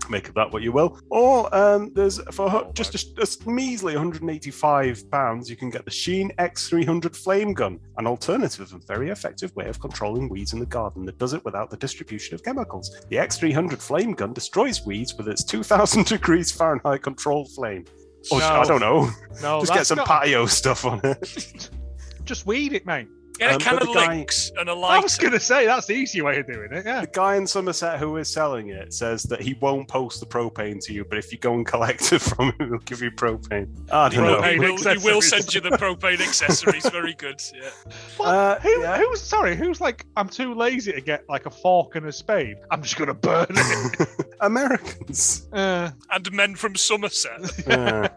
[0.09, 0.99] Make of that what you will.
[1.09, 5.91] Or um, there's for Oh, just a, a measly 185 pounds, you can get the
[5.91, 10.65] Sheen X300 flame gun, an alternative and very effective way of controlling weeds in the
[10.65, 13.03] garden that does it without the distribution of chemicals.
[13.09, 17.85] The X300 flame gun destroys weeds with its 2,000 degrees Fahrenheit control flame.
[18.31, 18.45] Or No.
[18.47, 19.09] I don't know.
[19.41, 21.69] No, just get some not- patio stuff on it.
[22.25, 23.07] Just weed it, mate.
[23.37, 24.25] Get a Um, can but of the guy-
[24.59, 24.97] and a I light.
[24.97, 26.85] I was going to say that's the easy way of doing it.
[26.85, 27.01] Yeah.
[27.01, 30.81] The guy in Somerset who is selling it says that he won't post the propane
[30.85, 33.67] to you, but if you go and collect it from him, he'll give you propane.
[33.91, 34.25] I don't.
[34.25, 34.53] Propane.
[34.53, 36.87] He will, he will send you the propane accessories.
[36.89, 37.41] Very good.
[37.53, 37.69] Yeah.
[38.17, 38.27] What?
[38.27, 38.97] Uh, Who, yeah.
[38.97, 39.55] Who's sorry?
[39.57, 40.05] Who's like?
[40.15, 42.57] I'm too lazy to get like a fork and a spade.
[42.71, 44.07] I'm just going to burn it.
[44.41, 45.47] Americans.
[45.51, 47.41] uh, And men from Somerset.
[47.67, 48.07] Yeah.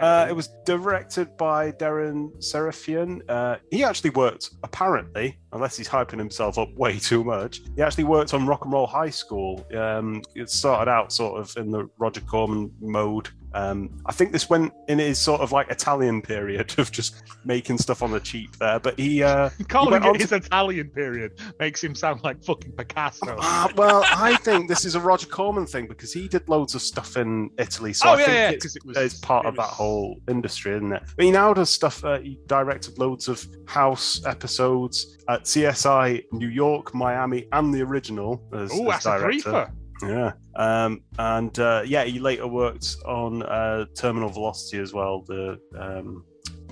[0.00, 3.20] Uh, it was directed by Deran Sarafian.
[3.28, 8.04] Uh, he actually worked, apparently, unless he's hyping himself up way too much, he actually
[8.04, 9.66] worked on Rock and Roll High School.
[9.76, 13.28] Um, it started out sort of in the Roger Corman mode.
[13.54, 17.78] Um, I think this went in his sort of like Italian period of just making
[17.78, 18.78] stuff on the cheap there.
[18.78, 22.44] But he, uh, calling went it on to- his Italian period makes him sound like
[22.44, 23.36] fucking Picasso.
[23.40, 26.82] ah, well, I think this is a Roger Corman thing because he did loads of
[26.82, 27.94] stuff in Italy.
[27.94, 29.62] So oh I yeah, think yeah, it's because it was it's part it of that
[29.62, 31.02] whole industry, isn't it?
[31.16, 32.04] But he now does stuff.
[32.04, 38.42] Uh, he directed loads of House episodes at CSI New York, Miami, and the original
[38.52, 39.50] as, Oh, as that's director.
[39.50, 39.72] threefer.
[40.02, 45.24] Yeah, um, and uh, yeah, he later worked on uh, Terminal Velocity as well.
[45.26, 46.24] The um,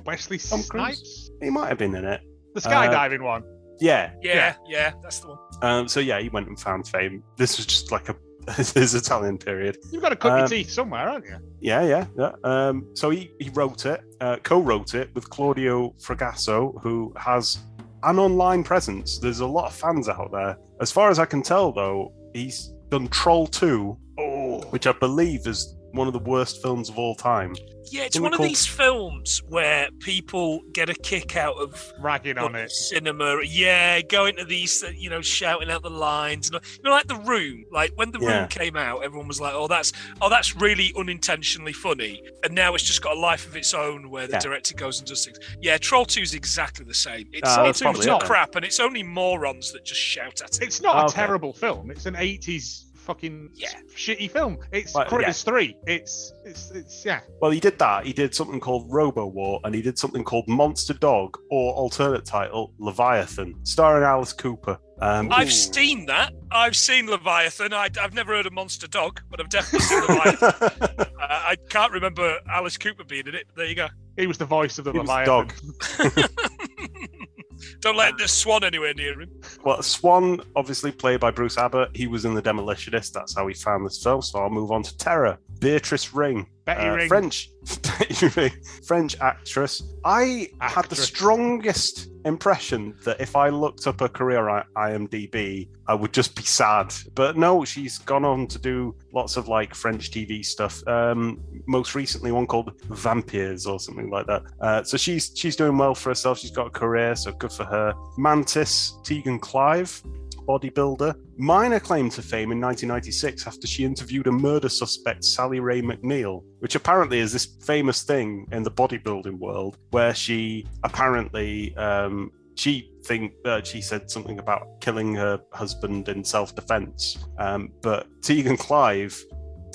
[0.04, 2.20] Wesley Tom Snipes, he might have been in it.
[2.54, 3.42] the skydiving one.
[3.80, 4.12] Yeah.
[4.22, 5.38] Yeah, yeah, that's the one.
[5.62, 7.22] Um, so yeah, he went and found fame.
[7.36, 8.14] This was just like a
[8.56, 9.76] his Italian period.
[9.90, 11.36] You've got to cut Um, your teeth somewhere, haven't you?
[11.60, 12.30] Yeah, yeah, yeah.
[12.44, 17.58] Um, so he, he wrote it, uh, co-wrote it with Claudio Fragasso, who has
[18.06, 19.18] an online presence.
[19.18, 20.56] There's a lot of fans out there.
[20.80, 25.46] As far as I can tell, though, he's done Troll 2, Oh, which I believe
[25.46, 27.54] is one of the worst films of all time.
[27.88, 31.92] Yeah, it's Something one of called- these films where people get a kick out of
[32.00, 32.72] ragging on it.
[32.72, 33.38] cinema.
[33.44, 36.50] Yeah, going to these, uh, you know, shouting out the lines.
[36.52, 37.64] You know, like the Room.
[37.70, 38.40] Like when the Yeah.
[38.40, 42.74] Room came out, everyone was like, "Oh, that's oh, that's really unintentionally funny." And now
[42.74, 44.40] it's just got a life of its own, where the Yeah.
[44.40, 45.38] director goes and does things.
[45.60, 47.28] Yeah, Troll Two is exactly the same.
[47.32, 50.56] It's, Ah, it's that's not it crap, and it's only morons that just shout at
[50.56, 50.62] it.
[50.64, 51.14] It's not a Okay.
[51.14, 51.92] terrible film.
[51.92, 53.68] It's an 80s fucking Yeah.
[53.94, 54.58] shitty film.
[54.72, 55.76] It's Well, Critters 3.
[55.86, 57.20] It's, it's, it's, yeah.
[57.40, 58.04] Well, he did that.
[58.04, 62.24] He did something called Robo War, and he did something called Monster Dog, or alternate
[62.26, 64.78] title, Leviathan, starring Alice Cooper.
[65.00, 66.32] Um, I've seen that.
[66.50, 67.72] I've seen Leviathan.
[67.72, 70.48] I, I've never heard of Monster Dog, but I've definitely seen Leviathan.
[71.00, 73.44] uh, I can't remember Alice Cooper being in it.
[73.46, 73.88] But there you go.
[74.16, 75.48] He was the voice of the He was Leviathan.
[75.48, 76.30] dog.
[77.80, 79.30] Don't let the swan anywhere near him.
[79.64, 83.12] Well, Swan, obviously played by Bruce Abbott, he was in The Demolitionist.
[83.12, 84.22] That's how he found this film.
[84.22, 85.38] So I'll move on to Terror.
[85.60, 87.08] Beatrice Ring, Betty uh, Ring.
[87.08, 87.50] French,
[88.84, 89.82] French actress.
[90.04, 95.94] I had the strongest impression that if I looked up her career on IMDb, I
[95.94, 96.92] would just be sad.
[97.14, 100.86] But no, she's gone on to do lots of like French TV stuff.
[100.88, 104.42] Um, most recently, one called Vampires or something like that.
[104.60, 106.40] Uh, so she's she's doing well for herself.
[106.40, 107.94] She's got a career, so good for her.
[108.18, 110.02] Mantis Tegan Clive,
[110.46, 111.14] bodybuilder.
[111.36, 116.42] Minor claim to fame in 1996 after she interviewed a murder suspect, Sally Ray McNeil,
[116.60, 122.90] which apparently is this famous thing in the bodybuilding world where she apparently um, she
[123.04, 129.22] think uh, she said something about killing her husband in self-defense, um, but Tegan Clive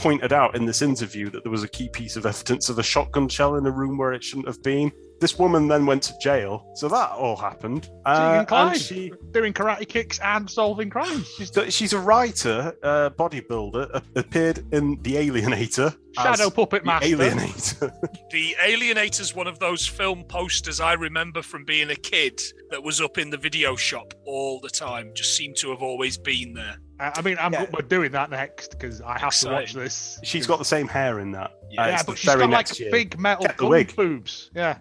[0.02, 2.84] pointed out in this interview that there was a key piece of evidence of a
[2.84, 4.92] shotgun shell in a room where it shouldn't have been.
[5.20, 7.88] This woman then went to jail, so that all happened.
[8.08, 11.28] Uh, and she Doing karate kicks and solving crimes.
[11.38, 15.96] She's so she's a writer, uh, bodybuilder, a- appeared in The Alienator.
[16.18, 17.16] shadow as puppet the master.
[17.18, 17.92] Alienator.
[18.32, 22.42] The Alienator's one of those film posters I remember from being a kid
[22.72, 25.12] that was up in the video shop all the time.
[25.14, 26.78] Just seemed to have always been there.
[27.02, 27.66] I I mean, I'm, Yeah.
[27.74, 30.20] we're doing that next because I have to watch this.
[30.24, 31.52] she's got the same hair in that.
[31.52, 32.92] Uh, Yeah, but the she's very got like year.
[32.92, 33.96] big metal Get wig.
[33.96, 34.52] boobs.
[34.56, 34.78] Yeah.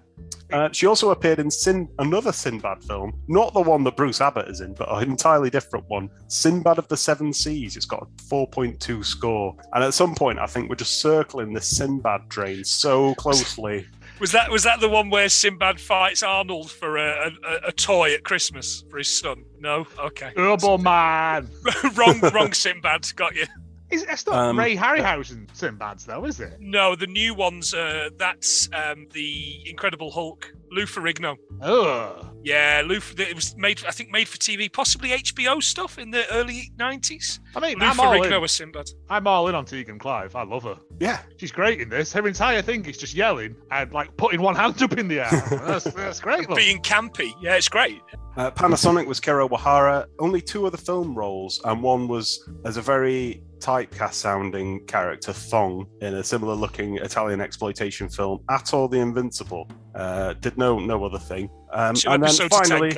[0.53, 4.49] Uh, she also appeared in Sin, another Sinbad film, not the one that Bruce Abbott
[4.49, 6.11] is in, but an entirely different one.
[6.29, 7.75] Sinbad of the Seven Seas.
[7.77, 11.61] It's got a 4.2 score, and at some point, I think we're just circling the
[11.63, 13.87] Sinbad train so closely.
[14.21, 18.13] Was that was that the one where Sinbad fights Arnold for a, a, a toy
[18.13, 19.45] at Christmas for his son?
[19.59, 20.33] No, okay.
[20.37, 21.49] Turbo Man.
[21.95, 23.07] wrong, wrong Sinbad.
[23.17, 23.47] Got you.
[23.91, 26.59] Is, it's not Um, Ray Harryhausen Sinbad's though, is it?
[26.61, 27.73] No, the new ones.
[27.73, 31.37] Uh, that's um, the Incredible Hulk, Lou Ferrigno.
[31.63, 32.27] Ugh.
[32.43, 33.01] Yeah, Lou.
[33.19, 37.39] It was made, I think, made for TV, possibly HBO stuff in the early nineties.
[37.55, 38.41] I mean, Lou I'm all, Ferrigno in.
[38.41, 38.89] was Sinbad.
[39.11, 40.35] I'm all in on Tegan Clive.
[40.35, 40.79] I love her.
[41.01, 42.13] Yeah, She's great in this.
[42.13, 45.31] Her entire thing is just yelling and like putting one hand up in the air.
[45.67, 46.49] That's, that's great.
[46.49, 46.57] Look.
[46.59, 48.01] Being campy, yeah, it's great.
[48.37, 50.07] Uh, Panasonic was Kiro Wehara.
[50.19, 55.87] Only two other film roles, and one was as a very typecast sounding character, Thong,
[56.01, 59.69] in a similar looking Italian exploitation film, Ator the Invincible.
[59.95, 61.49] Uh, did no no other thing.
[61.73, 62.97] Um, and then finally,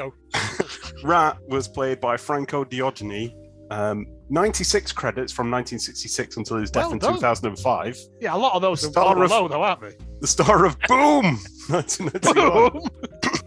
[1.05, 3.35] Rat was played by Franco Diogene.
[3.71, 7.99] Um, 96 credits from 1966 until his death Well in 2005.
[8.21, 9.97] Yeah, a lot of those are Star over of- low, though, aren't they?
[10.21, 11.39] The star of Boom!
[11.69, 12.71] 1991.
[12.73, 12.89] Boom!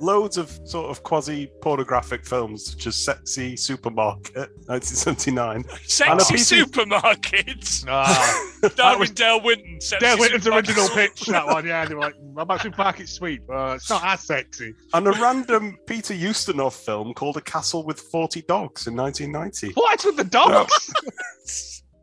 [0.00, 4.34] Loads of sort of quasi pornographic films, such as Sexy Supermarket,
[4.66, 5.56] 1979.
[5.56, 5.78] And a
[6.24, 7.84] Sexy piece of- supermarket.
[7.88, 9.80] Ah, Starring was- Dale Winton.
[9.80, 11.84] Sexy Dale Winton's original pitch, that one, yeah.
[11.84, 13.42] They were like, "Mm, about supermarket sweep.
[13.50, 14.74] Uh, it's not as sexy.
[14.94, 19.72] And a random Peter Ustinov film called A Castle with 40 Dogs in 1990.
[19.74, 20.92] What's with the dogs?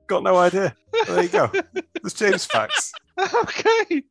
[0.07, 0.75] Got no idea.
[1.07, 1.51] There you go.
[2.01, 2.91] There's James Facts.
[3.19, 4.03] okay.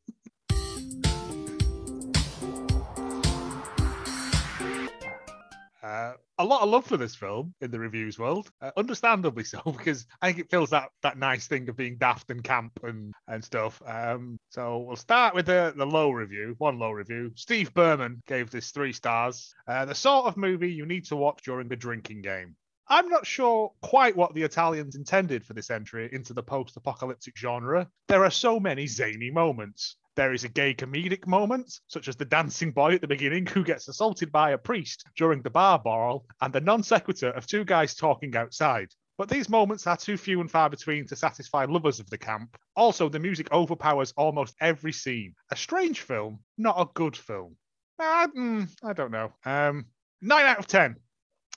[5.86, 9.60] Uh, a lot of love for this film in the reviews world, uh, understandably so,
[9.64, 13.14] because I think it feels that that nice thing of being daft and camp and
[13.28, 13.80] and stuff.
[13.86, 17.30] Um, so we'll start with the the low review, one low review.
[17.36, 19.54] Steve Berman gave this three stars.
[19.68, 22.56] Uh, the sort of movie you need to watch during the drinking game.
[22.88, 27.36] I'm not sure quite what the Italians intended for this entry into the post apocalyptic
[27.36, 27.88] genre.
[28.08, 29.96] There are so many zany moments.
[30.16, 33.62] There is a gay comedic moment, such as the dancing boy at the beginning who
[33.62, 37.64] gets assaulted by a priest during the bar brawl, and the non sequitur of two
[37.64, 38.88] guys talking outside.
[39.18, 42.56] But these moments are too few and far between to satisfy lovers of the camp.
[42.76, 45.34] Also, the music overpowers almost every scene.
[45.50, 47.56] A strange film, not a good film.
[47.98, 49.32] Uh, mm, I don't know.
[49.44, 49.86] Um,
[50.22, 50.96] 9 out of 10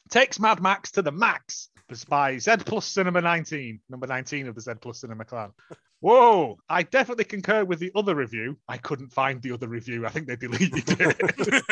[0.09, 1.69] takes Mad Max to the max.
[2.07, 5.51] By Z Plus Cinema 19, number 19 of the Z Plus Cinema clan.
[6.01, 8.57] Whoa, I definitely concur with the other review.
[8.69, 10.05] I couldn't find the other review.
[10.05, 11.63] I think they deleted it.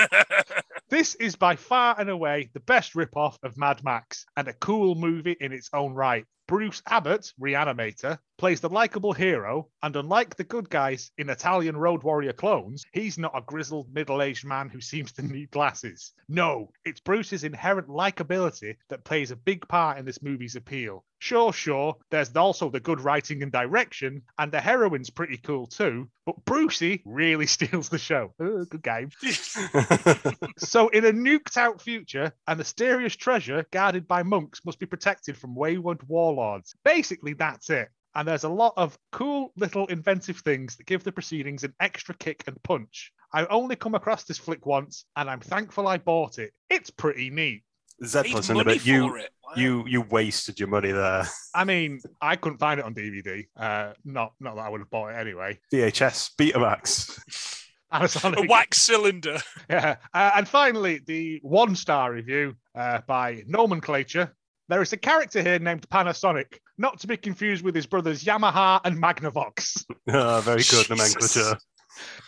[0.90, 4.96] this is by far and away the best rip-off of Mad Max and a cool
[4.96, 6.26] movie in its own right.
[6.48, 12.04] Bruce Abbott, Reanimator, plays the likable hero, and unlike the good guys in Italian Road
[12.04, 16.14] Warrior clones, he's not a grizzled middle aged man who seems to need glasses.
[16.30, 21.04] No, it's Bruce's inherent likability that plays a big part in this movie's appeal.
[21.20, 26.08] Sure, sure, there's also the good writing and direction, and the heroine's pretty cool too,
[26.28, 28.34] but Brucey really steals the show.
[28.38, 29.10] Good game.
[30.60, 35.38] So, in a nuked out future, a mysterious treasure guarded by monks must be protected
[35.38, 36.37] from wayward warlords.
[36.84, 37.90] Basically, that's it.
[38.16, 42.16] And there's a lot of cool little inventive things that give the proceedings an extra
[42.16, 43.12] kick and punch.
[43.34, 46.54] I only come across this flick once, and I'm thankful I bought it.
[46.70, 47.64] It's pretty neat.
[48.04, 48.86] Z Need plus in a bit.
[48.86, 49.06] You.
[49.48, 49.54] Wow.
[49.56, 51.26] you you wasted your money there.
[51.56, 53.46] I mean, I couldn't find it on DVD.
[53.56, 55.60] Uh, not not that I would have bought it anyway.
[55.74, 57.64] VHS Betamax.
[57.94, 58.44] Panasonic.
[58.44, 59.40] a wax cylinder.
[59.70, 59.98] Yeah.
[60.14, 64.34] Uh, and finally, the one star review uh, by Nomenclature.
[64.70, 68.82] There is a character here named Panasonic, not to be confused with his brothers Yamaha
[68.84, 69.84] and Magnavox.
[70.10, 70.90] Ah, very good Jesus.
[70.90, 71.58] nomenclature.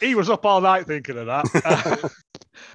[0.02, 2.12] He was up all night thinking of that.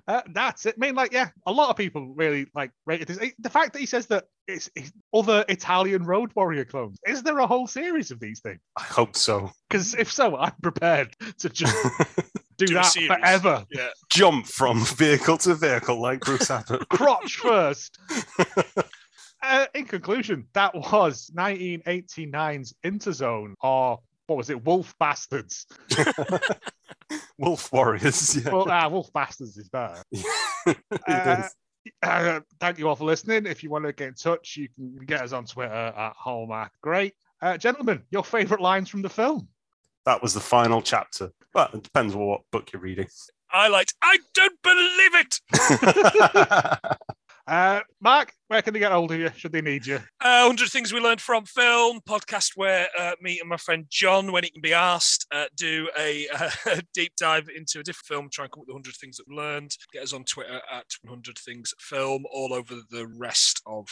[0.06, 0.74] Uh, uh, that's it.
[0.78, 3.18] I mean, like, yeah, a lot of people really like rated this.
[3.38, 6.98] The fact that he says that it's, it's other Italian Road Warrior clones.
[7.06, 8.60] Is there a whole series of these things?
[8.78, 9.50] I hope so.
[9.68, 11.76] Because if so, I'm prepared to just
[12.56, 13.64] do, Do that forever.
[13.70, 13.88] Yeah.
[14.10, 16.88] Jump from vehicle to vehicle like Bruce Abbott.
[16.88, 17.98] crotch first.
[19.44, 25.66] Uh, in conclusion, that was 1989's Interzone, or what was it, Wolf Bastards?
[27.38, 28.36] Wolf Warriors.
[28.44, 28.52] Yeah.
[28.52, 30.02] Well, ah, Wolf Bastards is better.
[30.66, 30.76] It
[31.08, 31.54] Uh, is.
[32.02, 33.44] uh, thank you all for listening.
[33.46, 36.72] If you want to get in touch, you can get us on Twitter at Hallmark.
[36.80, 37.12] Great.
[37.42, 39.46] Uh, gentlemen, your favourite lines from the film?
[40.06, 41.30] That was the final chapter.
[41.54, 43.08] Well, it depends on what book you're reading.
[43.50, 43.94] I liked.
[44.02, 45.40] I don't believe it.
[47.46, 49.30] Uh, Mark, where can they get hold of you?
[49.36, 49.96] Should they need you?
[50.20, 54.32] Uh, 100 Things We Learned from Film podcast where uh, me and my friend John,
[54.32, 56.50] when he can be asked, uh, do a, uh,
[56.94, 59.36] deep dive into a different film, try and come up with 100 things that we
[59.36, 59.76] learned.
[59.92, 63.88] Get us on Twitter at 100 Things Film, all over the rest of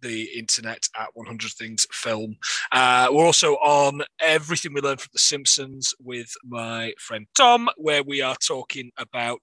[0.00, 2.36] the internet at 100 Things Film.
[2.70, 8.04] Uh, we're also on Everything We Learned from The Simpsons with my friend Tom, where
[8.04, 9.40] we are talking about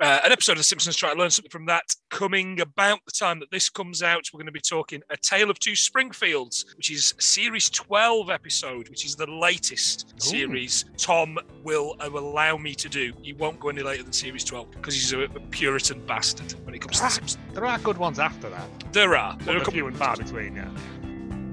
[0.00, 1.82] uh, an episode of The Simpsons, try to learn something from that.
[2.10, 5.50] Coming about the time that this comes out, we're going to be talking A Tale
[5.50, 10.20] of Two Springfields, which is series 12 episode, which is the latest Ooh.
[10.20, 13.12] series Tom will uh, allow me to do.
[13.22, 16.74] He won't go any later than series 12 because he's a, a Puritan bastard when
[16.74, 17.54] it comes to The Simpsons.
[17.54, 18.92] There are good ones after that.
[18.92, 19.36] There are.
[19.38, 20.70] There are a couple few and far between, yeah.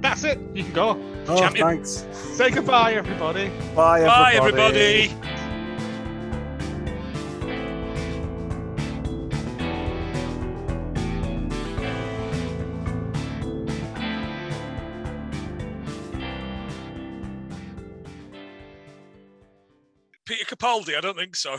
[0.02, 0.40] That's it.
[0.54, 1.02] You can go.
[1.28, 1.68] oh, Champion.
[1.68, 2.06] thanks.
[2.12, 3.50] Say goodbye, everybody.
[3.76, 4.06] Bye, everybody.
[4.06, 5.45] Bye, everybody.
[20.46, 21.58] Capaldi, I don't think so.